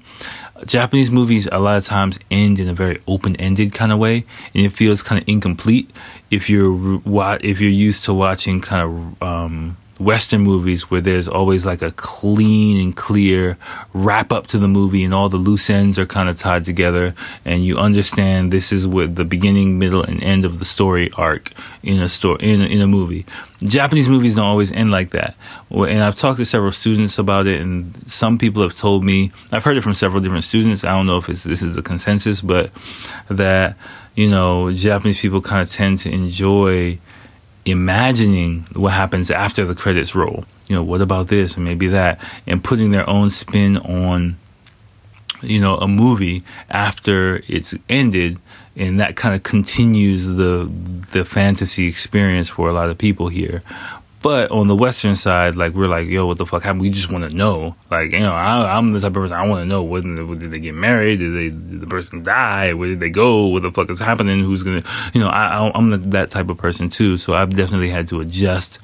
Japanese 0.65 1.11
movies 1.11 1.47
a 1.51 1.59
lot 1.59 1.77
of 1.77 1.85
times 1.85 2.19
end 2.31 2.59
in 2.59 2.67
a 2.67 2.73
very 2.73 3.01
open-ended 3.07 3.73
kind 3.73 3.91
of 3.91 3.99
way, 3.99 4.25
and 4.53 4.65
it 4.65 4.71
feels 4.71 5.01
kind 5.01 5.21
of 5.21 5.27
incomplete 5.27 5.89
if 6.31 6.49
you're 6.49 7.01
if 7.41 7.59
you're 7.61 7.69
used 7.69 8.05
to 8.05 8.13
watching 8.13 8.61
kind 8.61 8.81
of 8.81 9.23
um, 9.23 9.77
Western 9.99 10.41
movies 10.41 10.89
where 10.89 11.01
there's 11.01 11.27
always 11.27 11.65
like 11.65 11.81
a 11.81 11.91
clean 11.91 12.83
and 12.83 12.95
clear 12.95 13.57
wrap 13.93 14.33
up 14.33 14.47
to 14.47 14.57
the 14.57 14.67
movie 14.67 15.03
and 15.03 15.13
all 15.13 15.29
the 15.29 15.37
loose 15.37 15.69
ends 15.69 15.99
are 15.99 16.05
kind 16.05 16.29
of 16.29 16.37
tied 16.37 16.65
together 16.65 17.13
and 17.45 17.63
you 17.63 17.77
understand 17.77 18.51
this 18.51 18.71
is 18.71 18.87
what 18.87 19.15
the 19.15 19.23
beginning, 19.23 19.77
middle, 19.77 20.01
and 20.01 20.21
end 20.23 20.45
of 20.45 20.57
the 20.57 20.65
story 20.65 21.11
arc 21.15 21.51
in 21.83 22.01
a 22.01 22.09
story 22.09 22.37
in 22.41 22.61
in 22.61 22.81
a 22.81 22.87
movie. 22.87 23.25
Japanese 23.63 24.09
movies 24.09 24.35
don't 24.35 24.45
always 24.45 24.71
end 24.71 24.89
like 24.89 25.11
that. 25.11 25.35
And 25.69 26.01
I've 26.01 26.15
talked 26.15 26.39
to 26.39 26.45
several 26.45 26.71
students 26.71 27.19
about 27.19 27.47
it 27.47 27.61
and 27.61 27.95
some 28.09 28.37
people 28.37 28.63
have 28.63 28.75
told 28.75 29.03
me, 29.03 29.31
I've 29.51 29.63
heard 29.63 29.77
it 29.77 29.81
from 29.83 29.93
several 29.93 30.21
different 30.21 30.43
students. 30.43 30.83
I 30.83 30.89
don't 30.89 31.05
know 31.05 31.17
if 31.17 31.27
this 31.27 31.45
is 31.45 31.75
the 31.75 31.81
consensus, 31.81 32.41
but 32.41 32.71
that, 33.29 33.77
you 34.15 34.29
know, 34.29 34.73
Japanese 34.73 35.21
people 35.21 35.41
kind 35.41 35.61
of 35.61 35.71
tend 35.71 35.99
to 35.99 36.11
enjoy 36.11 36.99
imagining 37.65 38.67
what 38.73 38.93
happens 38.93 39.31
after 39.31 39.65
the 39.65 39.75
credits 39.75 40.15
roll. 40.15 40.45
You 40.67 40.75
know, 40.75 40.83
what 40.83 41.01
about 41.01 41.27
this 41.27 41.55
and 41.55 41.65
maybe 41.65 41.87
that, 41.87 42.21
and 42.47 42.63
putting 42.63 42.91
their 42.91 43.07
own 43.09 43.29
spin 43.29 43.77
on, 43.77 44.37
you 45.41 45.59
know, 45.59 45.77
a 45.77 45.87
movie 45.87 46.43
after 46.69 47.43
it's 47.47 47.75
ended, 47.89 48.39
and 48.75 48.99
that 48.99 49.15
kind 49.15 49.35
of 49.35 49.43
continues 49.43 50.29
the 50.29 50.69
the 51.11 51.25
fantasy 51.25 51.87
experience 51.87 52.49
for 52.49 52.69
a 52.69 52.73
lot 52.73 52.89
of 52.89 52.97
people 52.97 53.27
here. 53.27 53.61
But 54.23 54.51
on 54.51 54.67
the 54.67 54.75
Western 54.75 55.15
side, 55.15 55.57
like 55.57 55.73
we're 55.73 55.89
like, 55.89 56.07
yo, 56.07 56.25
what 56.25 56.37
the 56.37 56.45
fuck 56.45 56.63
happened? 56.63 56.81
We 56.81 56.89
just 56.89 57.11
want 57.11 57.29
to 57.29 57.35
know. 57.35 57.75
Like, 57.91 58.13
you 58.13 58.19
know, 58.19 58.31
I, 58.31 58.77
am 58.77 58.91
the 58.91 59.01
type 59.01 59.09
of 59.09 59.15
person 59.15 59.35
I 59.35 59.45
want 59.45 59.63
to 59.63 59.65
know. 59.65 59.83
What, 59.83 60.03
did 60.03 60.49
they 60.49 60.59
get 60.59 60.75
married? 60.75 61.19
Did 61.19 61.35
they? 61.35 61.49
Did 61.49 61.81
the 61.81 61.87
person 61.87 62.23
die? 62.23 62.71
Where 62.71 62.87
did 62.87 63.01
they 63.01 63.09
go? 63.09 63.47
What 63.47 63.63
the 63.63 63.71
fuck 63.71 63.89
is 63.89 63.99
happening? 63.99 64.39
Who's 64.39 64.63
gonna? 64.63 64.81
You 65.13 65.19
know, 65.19 65.27
I, 65.27 65.69
I'm 65.75 65.89
the, 65.89 65.97
that 65.97 66.31
type 66.31 66.49
of 66.49 66.57
person 66.57 66.87
too. 66.87 67.17
So 67.17 67.33
I've 67.33 67.49
definitely 67.49 67.89
had 67.89 68.07
to 68.07 68.21
adjust 68.21 68.79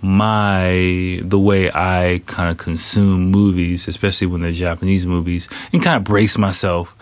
my 0.00 1.18
the 1.24 1.40
way 1.40 1.72
I 1.74 2.22
kind 2.26 2.52
of 2.52 2.58
consume 2.58 3.32
movies, 3.32 3.88
especially 3.88 4.28
when 4.28 4.42
they're 4.42 4.52
Japanese 4.52 5.06
movies, 5.06 5.48
and 5.72 5.82
kind 5.82 5.96
of 5.96 6.04
brace 6.04 6.38
myself 6.38 6.94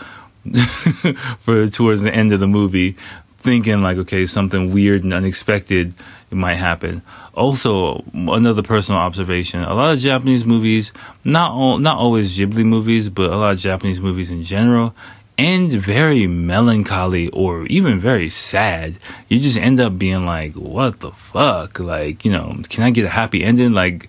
for 1.38 1.68
towards 1.68 2.00
the 2.00 2.14
end 2.14 2.33
of 2.33 2.40
the 2.40 2.48
movie 2.48 2.96
thinking 3.42 3.83
like, 3.83 3.96
okay, 3.98 4.26
something 4.26 4.72
weird 4.72 5.05
and 5.05 5.12
unexpected 5.12 5.94
might 6.31 6.55
happen. 6.55 7.02
Also, 7.35 8.05
another 8.14 8.62
personal 8.62 9.00
observation: 9.00 9.62
a 9.62 9.74
lot 9.74 9.92
of 9.92 9.98
Japanese 9.98 10.44
movies, 10.44 10.92
not 11.24 11.52
all, 11.52 11.78
not 11.78 11.98
always 11.98 12.38
Ghibli 12.38 12.64
movies, 12.64 13.09
but 13.09 13.31
a 13.31 13.37
lot 13.37 13.52
of 13.52 13.59
Japanese 13.59 14.00
movies 14.00 14.31
in 14.31 14.42
general, 14.42 14.94
end 15.38 15.72
very 15.72 16.26
melancholy 16.26 17.28
or 17.31 17.66
even 17.66 17.98
very 17.98 18.28
sad. 18.28 18.98
You 19.28 19.38
just 19.38 19.59
end 19.59 19.81
up 19.81 19.98
being 19.98 20.24
like, 20.24 20.55
what 20.55 21.00
the 21.00 21.11
fuck? 21.11 21.81
Like, 21.81 22.24
you 22.24 22.33
know, 22.33 22.57
can 22.68 22.85
I 22.85 22.90
get 22.90 23.05
a 23.05 23.11
happy 23.11 23.42
ending? 23.42 23.72
Like 23.72 24.09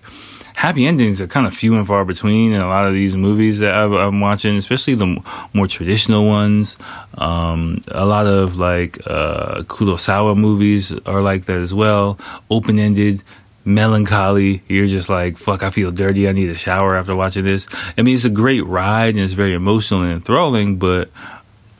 happy 0.54 0.86
endings 0.86 1.20
are 1.20 1.26
kind 1.26 1.46
of 1.46 1.54
few 1.54 1.76
and 1.76 1.86
far 1.86 2.04
between 2.04 2.52
in 2.52 2.60
a 2.60 2.68
lot 2.68 2.86
of 2.86 2.94
these 2.94 3.16
movies 3.16 3.58
that 3.58 3.74
i 3.74 3.84
am 4.06 4.20
watching, 4.20 4.56
especially 4.56 4.94
the 4.94 5.22
more 5.52 5.66
traditional 5.66 6.26
ones. 6.26 6.76
Um, 7.18 7.80
a 7.88 8.06
lot 8.06 8.26
of 8.26 8.56
like 8.56 8.98
uh, 9.06 9.62
Kurosawa 9.62 10.36
movies 10.36 10.92
are 11.06 11.20
like 11.20 11.46
that 11.46 11.58
as 11.58 11.74
well, 11.74 12.18
open 12.50 12.78
ended. 12.78 13.22
Melancholy, 13.66 14.62
you're 14.68 14.86
just 14.86 15.08
like, 15.08 15.38
fuck, 15.38 15.62
I 15.62 15.70
feel 15.70 15.90
dirty. 15.90 16.28
I 16.28 16.32
need 16.32 16.50
a 16.50 16.54
shower 16.54 16.96
after 16.96 17.16
watching 17.16 17.44
this. 17.44 17.66
I 17.96 18.02
mean, 18.02 18.14
it's 18.14 18.26
a 18.26 18.30
great 18.30 18.64
ride 18.66 19.14
and 19.14 19.20
it's 19.20 19.32
very 19.32 19.54
emotional 19.54 20.02
and 20.02 20.12
enthralling, 20.12 20.76
but 20.76 21.10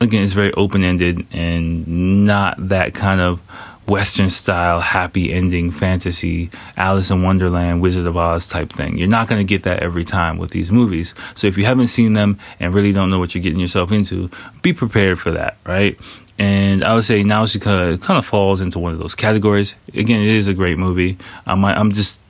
again, 0.01 0.23
it's 0.23 0.33
very 0.33 0.51
open 0.53 0.83
ended 0.83 1.27
and 1.31 2.25
not 2.25 2.69
that 2.69 2.95
kind 2.95 3.21
of 3.21 3.39
Western 3.87 4.29
style 4.29 4.81
happy 4.81 5.31
ending 5.31 5.71
fantasy, 5.71 6.49
Alice 6.77 7.11
in 7.11 7.21
Wonderland, 7.23 7.81
Wizard 7.81 8.07
of 8.07 8.17
Oz 8.17 8.47
type 8.47 8.71
thing. 8.71 8.97
You're 8.97 9.07
not 9.07 9.27
going 9.27 9.39
to 9.39 9.49
get 9.49 9.63
that 9.63 9.83
every 9.83 10.03
time 10.03 10.37
with 10.37 10.51
these 10.51 10.71
movies. 10.71 11.13
So 11.35 11.47
if 11.47 11.57
you 11.57 11.65
haven't 11.65 11.87
seen 11.87 12.13
them 12.13 12.39
and 12.59 12.73
really 12.73 12.93
don't 12.93 13.09
know 13.09 13.19
what 13.19 13.35
you're 13.35 13.43
getting 13.43 13.59
yourself 13.59 13.91
into, 13.91 14.29
be 14.61 14.73
prepared 14.73 15.19
for 15.19 15.31
that, 15.31 15.57
right? 15.65 15.99
And 16.37 16.83
I 16.83 16.93
would 16.95 17.05
say 17.05 17.23
now 17.23 17.39
Nausicaa 17.39 17.97
kind 17.97 18.17
of 18.17 18.25
falls 18.25 18.59
into 18.59 18.79
one 18.79 18.91
of 18.91 18.99
those 18.99 19.15
categories. 19.15 19.75
Again, 19.93 20.21
it 20.21 20.27
is 20.27 20.47
a 20.47 20.53
great 20.53 20.77
movie. 20.77 21.17
I'm, 21.45 21.63
I'm 21.63 21.91
just 21.91 22.21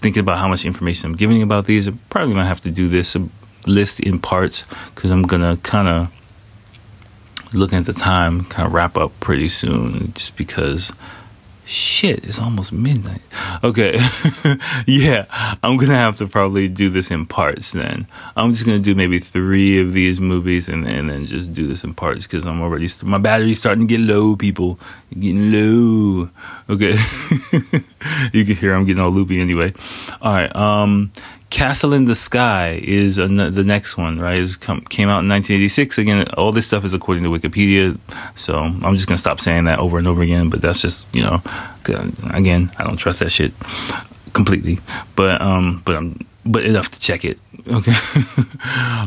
thinking 0.00 0.20
about 0.20 0.38
how 0.38 0.48
much 0.48 0.64
information 0.64 1.10
I'm 1.10 1.16
giving 1.16 1.42
about 1.42 1.66
these. 1.66 1.88
I 1.88 1.92
probably 2.10 2.34
might 2.34 2.46
have 2.46 2.60
to 2.62 2.70
do 2.70 2.88
this 2.88 3.16
list 3.66 4.00
in 4.00 4.18
parts 4.18 4.64
because 4.94 5.10
I'm 5.10 5.22
going 5.22 5.42
to 5.42 5.60
kind 5.62 5.88
of 5.88 6.10
looking 7.54 7.78
at 7.78 7.86
the 7.86 7.92
time, 7.92 8.44
kind 8.44 8.66
of 8.66 8.72
wrap 8.72 8.96
up 8.96 9.18
pretty 9.20 9.48
soon 9.48 10.12
just 10.14 10.36
because 10.36 10.92
shit, 11.64 12.26
it's 12.26 12.38
almost 12.38 12.72
midnight. 12.72 13.22
Okay. 13.64 13.98
yeah, 14.86 15.24
I'm 15.62 15.78
to 15.90 15.96
have 15.96 16.16
to 16.18 16.26
probably 16.26 16.68
do 16.68 16.90
this 16.90 17.10
in 17.10 17.26
parts 17.26 17.72
then. 17.72 18.06
I'm 18.36 18.52
just 18.52 18.64
to 18.78 18.78
do 18.78 18.94
maybe 18.94 19.18
three 19.18 19.80
of 19.80 19.92
these 19.92 20.20
movies 20.20 20.68
and, 20.68 20.86
and 20.86 21.08
then 21.08 21.26
just 21.26 21.52
do 21.52 21.66
this 21.66 21.84
in 21.84 21.94
parts 21.94 22.26
because 22.26 22.46
I'm 22.46 22.60
already, 22.60 22.88
my 23.02 23.18
battery's 23.18 23.60
starting 23.60 23.86
to 23.88 23.96
get 23.96 24.00
low, 24.00 24.36
people. 24.36 24.78
Getting 25.18 25.52
low. 25.52 26.30
Okay. 26.68 26.98
you 28.32 28.44
can 28.44 28.56
hear 28.56 28.74
I'm 28.74 28.84
getting 28.84 29.02
all 29.02 29.10
loopy 29.10 29.40
anyway. 29.40 29.72
All 30.20 30.32
right. 30.32 30.54
Um, 30.54 31.12
Castle 31.52 31.92
in 31.92 32.06
the 32.06 32.14
Sky 32.14 32.80
is 32.82 33.16
the 33.16 33.28
next 33.28 33.98
one, 33.98 34.18
right? 34.18 34.38
It 34.38 34.58
came 34.60 35.10
out 35.10 35.20
in 35.20 35.28
1986. 35.28 35.98
Again, 35.98 36.26
all 36.30 36.50
this 36.50 36.66
stuff 36.66 36.82
is 36.82 36.94
according 36.94 37.24
to 37.24 37.30
Wikipedia, 37.30 37.98
so 38.34 38.58
I'm 38.58 38.96
just 38.96 39.06
gonna 39.06 39.18
stop 39.18 39.38
saying 39.38 39.64
that 39.64 39.78
over 39.78 39.98
and 39.98 40.08
over 40.08 40.22
again. 40.22 40.48
But 40.48 40.62
that's 40.62 40.80
just 40.80 41.06
you 41.12 41.22
know, 41.22 41.42
again, 42.30 42.70
I 42.78 42.84
don't 42.84 42.96
trust 42.96 43.18
that 43.18 43.30
shit 43.30 43.52
completely. 44.32 44.80
But 45.14 45.42
um, 45.42 45.82
but 45.84 45.96
I'm 45.96 46.26
but 46.46 46.64
enough 46.64 46.88
to 46.88 46.98
check 46.98 47.24
it. 47.24 47.38
Okay. 47.64 47.92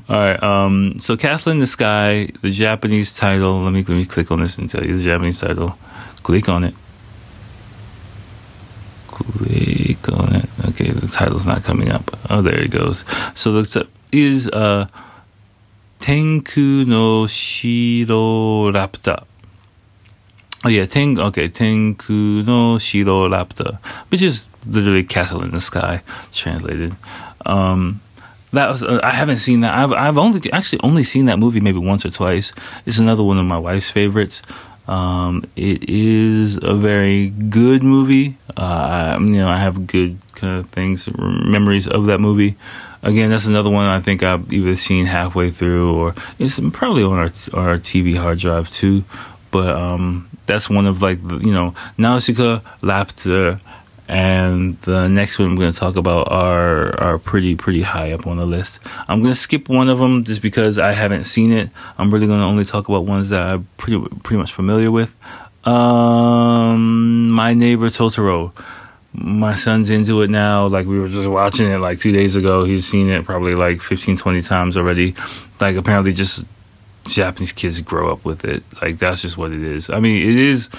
all 0.07 0.17
right. 0.17 0.41
Um, 0.41 0.97
so 0.99 1.17
Castle 1.17 1.51
in 1.51 1.59
the 1.59 1.67
Sky, 1.67 2.29
the 2.41 2.51
Japanese 2.51 3.13
title. 3.13 3.63
Let 3.63 3.73
me 3.73 3.79
let 3.79 3.95
me 3.95 4.05
click 4.05 4.31
on 4.31 4.39
this 4.39 4.57
and 4.57 4.69
tell 4.69 4.85
you 4.85 4.97
the 4.97 5.03
Japanese 5.03 5.41
title. 5.41 5.77
Click 6.23 6.47
on 6.47 6.63
it 6.63 6.73
click 9.15 10.09
on 10.09 10.35
it. 10.35 10.49
Okay, 10.69 10.91
the 10.91 11.07
title's 11.07 11.47
not 11.47 11.63
coming 11.63 11.89
up. 11.89 12.17
Oh, 12.29 12.41
there 12.41 12.59
it 12.59 12.71
goes. 12.71 13.05
So 13.33 13.51
the 13.51 13.87
is 14.11 14.47
uh, 14.49 14.87
Tenku 15.99 16.85
no 16.85 17.27
Shiro 17.27 18.71
Laputa. 18.71 19.23
Oh 20.63 20.69
yeah, 20.69 20.85
Ten. 20.85 21.17
Okay, 21.19 21.49
Tenku 21.49 22.45
no 22.45 22.77
Shiro 22.77 23.27
Laputa, 23.29 23.79
which 24.09 24.21
is 24.21 24.47
literally 24.67 25.03
Castle 25.03 25.43
in 25.43 25.51
the 25.51 25.61
Sky 25.61 26.01
translated. 26.31 26.95
Um, 27.45 28.01
that 28.53 28.69
was 28.69 28.83
uh, 28.83 28.99
I 29.03 29.11
haven't 29.11 29.37
seen 29.37 29.61
that. 29.61 29.73
I've 29.73 29.93
I've 29.93 30.17
only 30.17 30.51
actually 30.51 30.79
only 30.81 31.03
seen 31.03 31.25
that 31.25 31.39
movie 31.39 31.59
maybe 31.59 31.79
once 31.79 32.05
or 32.05 32.09
twice. 32.09 32.51
It's 32.85 32.99
another 32.99 33.23
one 33.23 33.37
of 33.37 33.45
my 33.45 33.57
wife's 33.57 33.91
favorites. 33.91 34.41
Um, 34.87 35.43
it 35.55 35.89
is 35.89 36.59
a 36.61 36.75
very 36.75 37.29
good 37.29 37.83
movie. 37.83 38.37
Uh, 38.55 39.17
you 39.19 39.37
know, 39.37 39.47
I 39.47 39.57
have 39.57 39.87
good 39.87 40.17
kind 40.35 40.59
of 40.59 40.69
things, 40.69 41.09
memories 41.17 41.87
of 41.87 42.05
that 42.05 42.19
movie. 42.19 42.55
Again, 43.01 43.29
that's 43.29 43.45
another 43.45 43.69
one 43.69 43.85
I 43.85 43.99
think 43.99 44.23
I've 44.23 44.51
either 44.51 44.75
seen 44.75 45.05
halfway 45.05 45.51
through 45.51 45.95
or 45.95 46.15
it's 46.39 46.59
probably 46.73 47.03
on 47.03 47.13
our 47.13 47.25
our 47.53 47.77
TV 47.77 48.17
hard 48.17 48.39
drive 48.39 48.69
too. 48.69 49.03
But 49.51 49.69
um, 49.69 50.29
that's 50.45 50.69
one 50.69 50.85
of 50.85 51.01
like 51.01 51.19
you 51.21 51.53
know 51.53 51.73
Nausicaa, 51.97 52.61
Laputa, 52.81 53.59
and 54.07 54.79
the 54.81 55.07
next 55.07 55.39
one 55.39 55.47
I'm 55.49 55.55
going 55.55 55.71
to 55.71 55.77
talk 55.77 55.95
about 55.95 56.31
are 56.31 56.99
are 56.99 57.17
pretty 57.17 57.55
pretty 57.55 57.81
high 57.81 58.11
up 58.11 58.27
on 58.27 58.37
the 58.37 58.45
list. 58.45 58.79
I'm 59.07 59.21
going 59.21 59.33
to 59.33 59.39
skip 59.39 59.67
one 59.67 59.89
of 59.89 59.97
them 59.97 60.23
just 60.23 60.41
because 60.41 60.77
I 60.77 60.93
haven't 60.93 61.23
seen 61.23 61.51
it. 61.51 61.69
I'm 61.97 62.11
really 62.11 62.27
going 62.27 62.39
to 62.39 62.45
only 62.45 62.65
talk 62.65 62.87
about 62.87 63.05
ones 63.05 63.29
that 63.29 63.41
I'm 63.41 63.67
pretty 63.77 63.99
pretty 64.23 64.37
much 64.37 64.53
familiar 64.53 64.91
with. 64.91 65.15
Um, 65.65 67.29
My 67.29 67.53
Neighbor 67.53 67.87
Totoro. 67.89 68.51
My 69.17 69.55
son's 69.55 69.89
into 69.89 70.21
it 70.23 70.29
now. 70.29 70.67
Like 70.67 70.85
we 70.87 70.99
were 70.99 71.07
just 71.07 71.29
watching 71.29 71.71
it 71.71 71.79
like 71.79 71.99
two 71.99 72.11
days 72.11 72.35
ago. 72.35 72.65
He's 72.65 72.85
seen 72.85 73.09
it 73.09 73.23
probably 73.23 73.55
like 73.55 73.81
15, 73.81 74.17
20 74.17 74.41
times 74.41 74.77
already. 74.77 75.15
Like 75.61 75.77
apparently 75.77 76.11
just 76.11 76.43
Japanese 77.05 77.53
kids 77.53 77.79
grow 77.79 78.11
up 78.11 78.25
with 78.25 78.43
it. 78.43 78.63
Like 78.81 78.97
that's 78.97 79.21
just 79.21 79.37
what 79.37 79.53
it 79.53 79.63
is. 79.63 79.89
I 79.89 79.99
mean, 80.01 80.17
it 80.17 80.35
is 80.35 80.69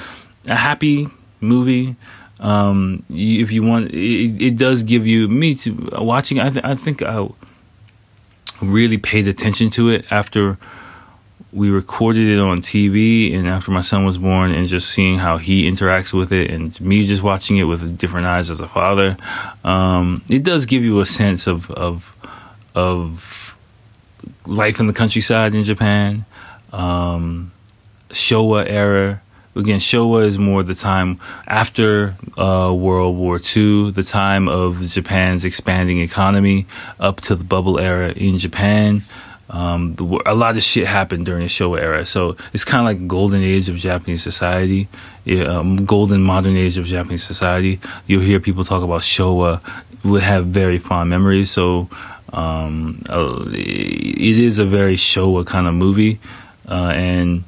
a 0.47 0.55
happy 0.55 1.09
movie 1.41 1.97
um, 2.41 3.05
if 3.09 3.53
you 3.53 3.63
want, 3.63 3.93
it, 3.93 4.43
it, 4.43 4.57
does 4.57 4.83
give 4.83 5.07
you 5.07 5.29
me 5.29 5.55
to 5.57 5.73
watching. 5.99 6.39
I, 6.39 6.51
th- 6.51 6.65
I 6.65 6.75
think 6.75 7.03
I 7.03 7.27
really 8.61 8.99
paid 8.99 9.29
attention 9.29 9.71
to 9.71 9.89
it 9.89 10.07
after 10.11 10.59
we 11.53 11.71
recorded 11.71 12.29
it 12.29 12.39
on 12.39 12.61
TV 12.61 13.35
and 13.35 13.49
after 13.49 13.71
my 13.71 13.81
son 13.81 14.05
was 14.05 14.19
born 14.19 14.53
and 14.53 14.67
just 14.67 14.91
seeing 14.91 15.19
how 15.19 15.39
he 15.39 15.71
interacts 15.71 16.13
with 16.13 16.31
it 16.31 16.51
and 16.51 16.79
me 16.81 17.07
just 17.07 17.23
watching 17.23 17.57
it 17.57 17.65
with 17.65 17.97
different 17.97 18.27
eyes 18.27 18.51
as 18.51 18.61
a 18.61 18.69
father, 18.69 19.17
um, 19.65 20.23
it 20.29 20.43
does 20.43 20.67
give 20.67 20.85
you 20.85 21.01
a 21.01 21.07
sense 21.07 21.47
of, 21.47 21.71
of, 21.71 22.15
of 22.75 23.57
life 24.45 24.81
in 24.81 24.87
the 24.87 24.93
countryside 24.93 25.55
in 25.55 25.65
Japan, 25.65 26.27
um, 26.73 27.51
Showa 28.11 28.69
era, 28.69 29.23
again, 29.57 29.81
Showa 29.81 30.25
is 30.25 30.39
more 30.39 30.63
the 30.63 30.75
time 30.75 31.19
after 31.47 32.15
uh, 32.37 32.73
World 32.75 33.17
War 33.17 33.37
II, 33.37 33.91
the 33.91 34.03
time 34.03 34.49
of 34.49 34.83
Japan's 34.83 35.45
expanding 35.45 36.01
economy 36.01 36.67
up 37.01 37.21
to 37.23 37.35
the 37.35 37.45
bubble 37.45 37.79
era 37.79 38.11
in 38.13 38.39
Japan. 38.39 39.03
Um, 39.49 39.95
the, 39.95 40.05
a 40.27 40.35
lot 40.35 40.57
of 40.57 40.63
shit 40.63 40.87
happened 40.87 41.25
during 41.25 41.43
the 41.43 41.49
Showa 41.49 41.81
era, 41.81 42.05
so 42.05 42.37
it's 42.53 42.65
kind 42.65 42.81
of 42.81 42.87
like 42.87 43.07
golden 43.07 43.43
age 43.43 43.69
of 43.69 43.77
Japanese 43.77 44.23
society, 44.23 44.89
yeah, 45.25 45.45
um, 45.45 45.85
golden 45.85 46.21
modern 46.23 46.57
age 46.57 46.79
of 46.79 46.85
Japanese 46.85 47.23
society. 47.23 47.79
You'll 48.07 48.23
hear 48.23 48.41
people 48.41 48.65
talk 48.65 48.83
about 48.83 49.03
Showa, 49.03 49.61
would 50.05 50.23
have 50.23 50.47
very 50.47 50.79
fond 50.79 51.11
memories. 51.11 51.51
So 51.51 51.89
um, 52.33 53.01
uh, 53.09 53.45
it 53.49 54.39
is 54.39 54.59
a 54.59 54.65
very 54.65 54.97
Showa 54.97 55.47
kind 55.47 55.67
of 55.67 55.75
movie, 55.75 56.19
uh, 56.69 56.93
and 56.95 57.45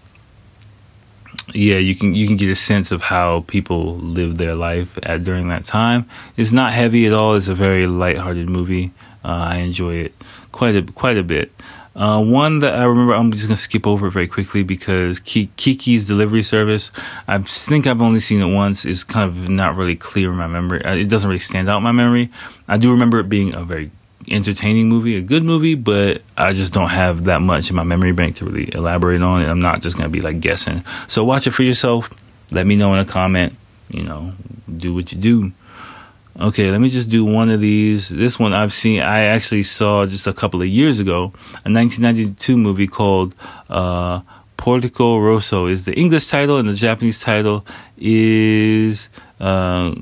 yeah, 1.55 1.79
you 1.79 1.95
can 1.95 2.15
you 2.15 2.27
can 2.27 2.37
get 2.37 2.51
a 2.51 2.55
sense 2.55 2.93
of 2.93 3.03
how 3.03 3.45
people 3.47 3.97
lived 3.97 4.39
their 4.39 4.55
life 4.55 4.99
at 5.03 5.25
during 5.25 5.49
that 5.49 5.65
time. 5.65 6.09
It's 6.37 6.53
not 6.53 6.73
heavy 6.73 7.07
at 7.07 7.13
all. 7.13 7.35
It's 7.35 7.49
a 7.49 7.55
very 7.55 7.87
light-hearted 7.87 8.49
movie. 8.49 8.93
Uh, 9.25 9.49
I 9.53 9.57
enjoy 9.59 9.95
it 9.95 10.15
quite 10.53 10.77
a 10.77 10.83
quite 10.83 11.17
a 11.19 11.23
bit. 11.23 11.53
Uh, 11.97 12.23
one 12.23 12.61
that 12.61 12.75
I 12.75 12.85
remember, 12.85 13.13
I'm 13.13 13.33
just 13.33 13.47
gonna 13.47 13.57
skip 13.57 13.85
over 13.85 14.09
very 14.09 14.29
quickly 14.29 14.63
because 14.63 15.19
Kiki's 15.19 16.07
Delivery 16.07 16.45
Service. 16.45 16.93
I 17.27 17.39
think 17.39 17.89
I've 17.89 18.01
only 18.01 18.21
seen 18.21 18.41
it 18.41 18.55
once. 18.55 18.85
It's 18.85 19.03
kind 19.03 19.29
of 19.29 19.49
not 19.49 19.75
really 19.75 19.97
clear 19.97 20.31
in 20.31 20.37
my 20.37 20.47
memory. 20.47 20.85
Uh, 20.85 20.95
it 20.95 21.09
doesn't 21.09 21.29
really 21.29 21.41
stand 21.41 21.69
out 21.69 21.79
in 21.79 21.83
my 21.83 21.93
memory. 21.93 22.31
I 22.69 22.77
do 22.77 22.91
remember 22.93 23.19
it 23.19 23.29
being 23.29 23.53
a 23.53 23.65
very 23.65 23.91
entertaining 24.33 24.89
movie, 24.89 25.17
a 25.17 25.21
good 25.21 25.45
movie, 25.45 25.75
but 25.75 26.23
I 26.37 26.53
just 26.53 26.73
don't 26.73 26.89
have 26.89 27.25
that 27.25 27.41
much 27.41 27.71
in 27.71 27.77
my 27.77 27.85
memory 27.85 28.13
bank 28.13 28.37
to 28.37 28.45
really 28.45 28.73
elaborate 28.75 29.23
on 29.23 29.43
it. 29.43 29.47
I'm 29.47 29.61
not 29.61 29.83
just 29.83 29.97
gonna 29.97 30.09
be 30.09 30.21
like 30.21 30.41
guessing. 30.41 30.85
So 31.07 31.25
watch 31.25 31.47
it 31.47 31.53
for 31.53 31.63
yourself. 31.63 32.11
Let 32.51 32.67
me 32.67 32.77
know 32.77 32.93
in 32.95 33.01
a 33.01 33.05
comment. 33.05 33.55
You 33.91 34.05
know, 34.05 34.33
do 34.77 34.95
what 34.95 35.13
you 35.13 35.19
do. 35.19 35.53
Okay, 36.41 36.71
let 36.71 36.81
me 36.81 36.89
just 36.89 37.11
do 37.11 37.25
one 37.25 37.51
of 37.51 37.61
these. 37.61 38.09
This 38.09 38.39
one 38.39 38.53
I've 38.53 38.73
seen, 38.73 39.01
I 39.01 39.25
actually 39.25 39.65
saw 39.65 40.07
just 40.07 40.29
a 40.29 40.33
couple 40.33 40.63
of 40.63 40.69
years 40.69 41.01
ago, 41.01 41.33
a 41.65 41.71
1992 41.71 42.57
movie 42.57 42.87
called 42.87 43.35
uh, 43.69 44.21
Porco 44.57 45.19
Rosso 45.19 45.67
is 45.67 45.85
the 45.85 45.95
English 45.95 46.29
title, 46.29 46.59
and 46.59 46.69
the 46.69 46.75
Japanese 46.75 47.19
title 47.19 47.67
is 47.97 49.09
uh, 49.41 49.95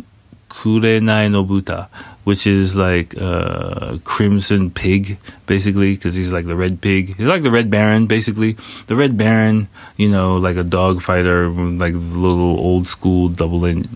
Kurenai 0.57 1.31
no 1.31 1.45
Buta, 1.45 1.89
which 2.25 2.47
is 2.47 2.77
like 2.77 3.15
uh, 3.21 3.99
Crimson 4.05 4.71
Pig, 4.71 5.19
basically, 5.45 5.93
because 5.93 6.15
he's 6.15 6.33
like 6.33 6.47
the 6.47 6.57
Red 6.57 6.81
Pig. 6.81 7.15
He's 7.19 7.29
like 7.29 7.43
the 7.43 7.51
Red 7.51 7.71
Baron, 7.71 8.07
basically. 8.07 8.57
The 8.87 8.97
Red 8.97 9.19
Baron, 9.19 9.69
you 9.99 10.09
know, 10.09 10.37
like 10.37 10.57
a 10.57 10.65
dog 10.65 11.03
fighter, 11.03 11.51
like 11.51 11.93
little 11.93 12.59
old 12.59 12.87
school 12.87 13.29
double 13.29 13.67
in, 13.67 13.87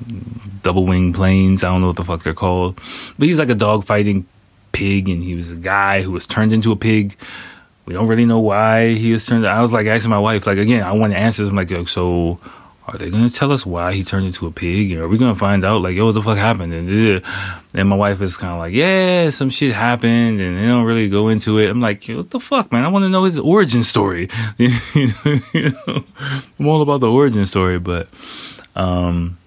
double 0.63 0.85
wing 0.85 1.15
planes. 1.15 1.65
I 1.65 1.71
don't 1.71 1.81
know 1.81 1.87
what 1.87 1.97
the 1.97 2.05
fuck 2.05 2.23
they're 2.25 2.35
called, 2.35 2.79
but 3.19 3.27
he's 3.27 3.39
like 3.39 3.49
a 3.49 3.55
dog 3.55 3.87
fighting 3.87 4.27
pig, 4.73 5.09
and 5.09 5.23
he 5.23 5.35
was 5.35 5.51
a 5.51 5.57
guy 5.57 6.03
who 6.03 6.11
was 6.11 6.27
turned 6.27 6.53
into 6.53 6.73
a 6.73 6.77
pig. 6.77 7.17
We 7.87 7.95
don't 7.95 8.07
really 8.07 8.27
know 8.27 8.39
why 8.39 8.93
he 8.93 9.13
was 9.13 9.25
turned. 9.25 9.47
I 9.47 9.63
was 9.63 9.73
like 9.73 9.87
asking 9.87 10.11
my 10.11 10.19
wife, 10.19 10.47
like 10.47 10.59
again, 10.59 10.83
I 10.83 10.93
want 10.93 11.15
answers. 11.15 11.49
I'm 11.49 11.57
like, 11.57 11.73
so 11.89 12.39
are 12.91 12.99
they 12.99 13.09
to 13.09 13.31
tell 13.31 13.53
us 13.53 13.65
why 13.65 13.93
he 13.93 14.03
turned 14.03 14.27
into 14.27 14.49
a 14.49 14.51
pig? 14.51 14.93
Or 14.93 15.05
Are 15.05 15.09
we 15.09 15.17
to 15.17 15.33
find 15.37 15.65
out, 15.65 15.81
like, 15.81 15.95
yo, 15.95 16.07
what 16.07 16.15
the 16.15 16.23
fuck 16.23 16.37
happened? 16.37 16.73
And, 16.73 17.23
and 17.73 17.89
my 17.89 17.95
wife 17.95 18.21
is 18.21 18.37
kind 18.37 18.53
of 18.53 18.59
like, 18.59 18.75
yeah, 18.75 19.31
some 19.31 19.49
shit 19.49 19.73
happened, 19.73 20.41
and 20.41 20.59
they 20.59 20.67
don't 20.67 20.83
really 20.85 21.09
go 21.09 21.29
into 21.29 21.59
it. 21.59 21.71
I'm 21.71 21.81
like, 21.81 22.05
what 22.07 22.31
the 22.31 22.41
fuck, 22.41 22.73
man? 22.73 22.85
I 22.85 22.89
want 22.89 23.05
to 23.05 23.09
know 23.09 23.23
his 23.23 23.39
origin 23.39 23.85
story. 23.85 24.29
you 24.59 24.71
know, 25.55 26.05
I'm 26.59 26.67
all 26.67 26.83
about 26.83 27.01
the 27.01 27.09
origin 27.09 27.47
story, 27.47 27.79
but 27.79 28.11
um, 28.75 29.39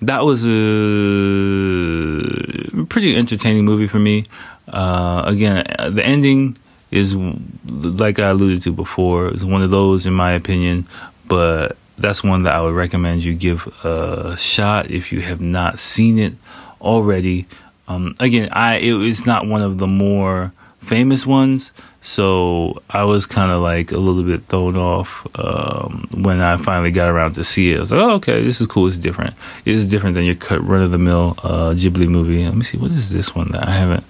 that 0.00 0.24
was 0.24 0.46
a 0.46 0.50
pretty 2.86 3.16
entertaining 3.16 3.64
movie 3.64 3.88
for 3.88 3.98
me. 3.98 4.26
Uh, 4.68 5.24
again, 5.26 5.64
the 5.90 6.04
ending 6.04 6.56
is 6.92 7.16
like 7.16 8.20
I 8.20 8.28
alluded 8.28 8.62
to 8.62 8.72
before. 8.72 9.26
It's 9.28 9.42
one 9.42 9.62
of 9.62 9.70
those, 9.70 10.06
in 10.06 10.14
my 10.14 10.32
opinion, 10.32 10.86
but 11.26 11.76
that's 11.98 12.24
one 12.24 12.44
that 12.44 12.54
I 12.54 12.60
would 12.60 12.74
recommend 12.74 13.22
you 13.22 13.34
give 13.34 13.66
a 13.84 14.36
shot 14.36 14.90
if 14.90 15.12
you 15.12 15.20
have 15.20 15.40
not 15.40 15.78
seen 15.78 16.18
it 16.18 16.34
already. 16.80 17.46
Um, 17.88 18.14
again, 18.20 18.48
I 18.52 18.76
it, 18.76 18.94
it's 19.02 19.26
not 19.26 19.46
one 19.46 19.62
of 19.62 19.78
the 19.78 19.86
more 19.86 20.52
famous 20.80 21.26
ones, 21.26 21.72
so 22.00 22.82
I 22.90 23.04
was 23.04 23.26
kind 23.26 23.52
of 23.52 23.62
like 23.62 23.92
a 23.92 23.98
little 23.98 24.22
bit 24.24 24.44
thrown 24.46 24.76
off 24.76 25.26
um, 25.38 26.08
when 26.14 26.40
I 26.40 26.56
finally 26.56 26.90
got 26.90 27.10
around 27.10 27.32
to 27.34 27.44
see 27.44 27.72
it. 27.72 27.76
I 27.76 27.80
was 27.80 27.92
like, 27.92 28.02
oh, 28.02 28.10
okay, 28.12 28.42
this 28.42 28.60
is 28.60 28.66
cool. 28.66 28.86
It's 28.86 28.98
different. 28.98 29.34
It 29.64 29.74
is 29.74 29.86
different 29.86 30.14
than 30.14 30.24
your 30.24 30.34
cut 30.34 30.62
run 30.66 30.82
of 30.82 30.90
the 30.90 30.98
mill 30.98 31.36
uh, 31.42 31.74
Ghibli 31.74 32.08
movie. 32.08 32.44
Let 32.44 32.54
me 32.54 32.64
see. 32.64 32.78
What 32.78 32.90
is 32.90 33.10
this 33.10 33.34
one 33.34 33.52
that 33.52 33.68
I 33.68 33.72
haven't? 33.72 34.04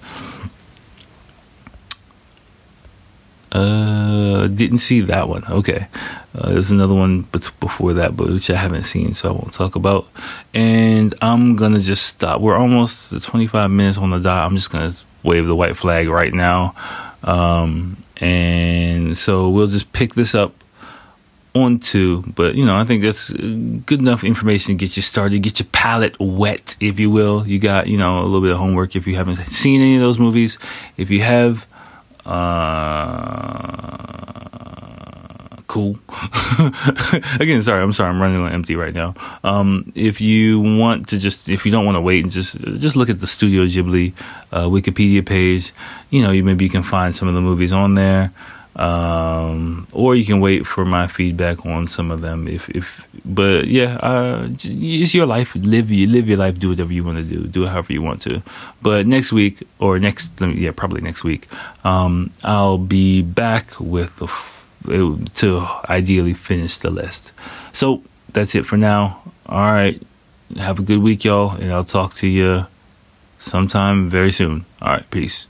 Uh, 3.53 4.47
didn't 4.47 4.79
see 4.79 5.01
that 5.01 5.29
one. 5.29 5.45
Okay. 5.45 5.87
Uh, 6.35 6.49
there's 6.49 6.71
another 6.71 6.95
one 6.95 7.21
before 7.31 7.93
that, 7.93 8.17
but 8.17 8.27
which 8.27 8.49
I 8.49 8.55
haven't 8.55 8.83
seen, 8.83 9.13
so 9.13 9.29
I 9.29 9.31
won't 9.31 9.53
talk 9.53 9.75
about. 9.75 10.07
And 10.55 11.13
I'm 11.21 11.55
gonna 11.55 11.79
just 11.79 12.07
stop. 12.07 12.41
We're 12.41 12.57
almost 12.57 13.23
25 13.23 13.69
minutes 13.69 13.99
on 13.99 14.09
the 14.09 14.19
dot. 14.19 14.45
I'm 14.49 14.55
just 14.55 14.71
gonna 14.71 14.91
wave 15.21 15.45
the 15.45 15.55
white 15.55 15.77
flag 15.77 16.07
right 16.09 16.33
now. 16.33 16.73
Um, 17.21 17.97
and 18.17 19.15
so 19.15 19.49
we'll 19.49 19.67
just 19.67 19.93
pick 19.93 20.15
this 20.15 20.33
up 20.33 20.53
on 21.53 21.77
two. 21.77 22.23
But 22.35 22.55
you 22.55 22.65
know, 22.65 22.75
I 22.75 22.85
think 22.85 23.03
that's 23.03 23.31
good 23.31 23.99
enough 23.99 24.23
information 24.23 24.75
to 24.75 24.85
get 24.85 24.95
you 24.95 25.03
started, 25.03 25.43
get 25.43 25.59
your 25.59 25.67
palate 25.71 26.19
wet, 26.19 26.75
if 26.79 26.99
you 26.99 27.11
will. 27.11 27.47
You 27.47 27.59
got 27.59 27.85
you 27.85 27.97
know 27.97 28.19
a 28.19 28.25
little 28.25 28.41
bit 28.41 28.51
of 28.51 28.57
homework 28.57 28.95
if 28.95 29.05
you 29.05 29.15
haven't 29.15 29.35
seen 29.47 29.81
any 29.81 29.95
of 29.95 30.01
those 30.01 30.17
movies. 30.17 30.57
If 30.97 31.11
you 31.11 31.21
have 31.21 31.67
uh, 32.25 33.63
cool. 35.67 35.97
Again, 37.39 37.61
sorry, 37.63 37.81
I'm 37.81 37.93
sorry, 37.93 38.09
I'm 38.09 38.21
running 38.21 38.41
on 38.41 38.51
empty 38.51 38.75
right 38.75 38.93
now. 38.93 39.15
Um, 39.43 39.91
if 39.95 40.21
you 40.21 40.59
want 40.59 41.07
to 41.09 41.17
just, 41.17 41.49
if 41.49 41.65
you 41.65 41.71
don't 41.71 41.85
want 41.85 41.95
to 41.95 42.01
wait 42.01 42.23
and 42.23 42.31
just, 42.31 42.59
just 42.59 42.95
look 42.95 43.09
at 43.09 43.19
the 43.19 43.27
Studio 43.27 43.63
Ghibli 43.65 44.13
uh, 44.51 44.65
Wikipedia 44.65 45.25
page. 45.25 45.73
You 46.09 46.21
know, 46.21 46.31
you 46.31 46.43
maybe 46.43 46.63
you 46.63 46.71
can 46.71 46.83
find 46.83 47.13
some 47.13 47.27
of 47.27 47.33
the 47.33 47.41
movies 47.41 47.73
on 47.73 47.95
there 47.95 48.31
um, 48.75 49.87
or 49.91 50.15
you 50.15 50.25
can 50.25 50.39
wait 50.39 50.65
for 50.65 50.83
my 50.83 51.07
feedback 51.07 51.65
on 51.65 51.85
some 51.85 52.11
of 52.11 52.21
them. 52.21 52.47
If 52.47 52.69
if 52.69 53.07
but 53.23 53.67
yeah, 53.67 53.97
uh, 53.97 54.49
it's 54.49 55.13
your 55.13 55.25
life. 55.25 55.55
Live 55.55 55.91
you 55.91 56.07
live 56.07 56.27
your 56.27 56.37
life. 56.37 56.57
Do 56.59 56.69
whatever 56.69 56.91
you 56.91 57.03
want 57.03 57.17
to 57.17 57.23
do. 57.23 57.45
Do 57.45 57.65
it 57.65 57.69
however 57.69 57.93
you 57.93 58.01
want 58.01 58.21
to. 58.23 58.41
But 58.81 59.05
next 59.05 59.31
week 59.31 59.63
or 59.79 59.99
next 59.99 60.39
me, 60.41 60.53
yeah 60.53 60.71
probably 60.71 61.01
next 61.01 61.23
week, 61.23 61.47
um, 61.83 62.31
I'll 62.43 62.79
be 62.79 63.21
back 63.21 63.79
with 63.79 64.15
the 64.17 64.25
f- 64.25 64.65
to 65.35 65.67
ideally 65.89 66.33
finish 66.33 66.77
the 66.77 66.89
list. 66.89 67.31
So 67.73 68.01
that's 68.33 68.55
it 68.55 68.65
for 68.65 68.77
now. 68.77 69.21
All 69.45 69.71
right, 69.71 70.01
have 70.57 70.79
a 70.79 70.83
good 70.83 71.01
week, 71.01 71.23
y'all, 71.23 71.51
and 71.51 71.71
I'll 71.71 71.83
talk 71.83 72.15
to 72.15 72.27
you 72.27 72.65
sometime 73.39 74.09
very 74.09 74.31
soon. 74.31 74.65
All 74.81 74.93
right, 74.93 75.09
peace. 75.11 75.47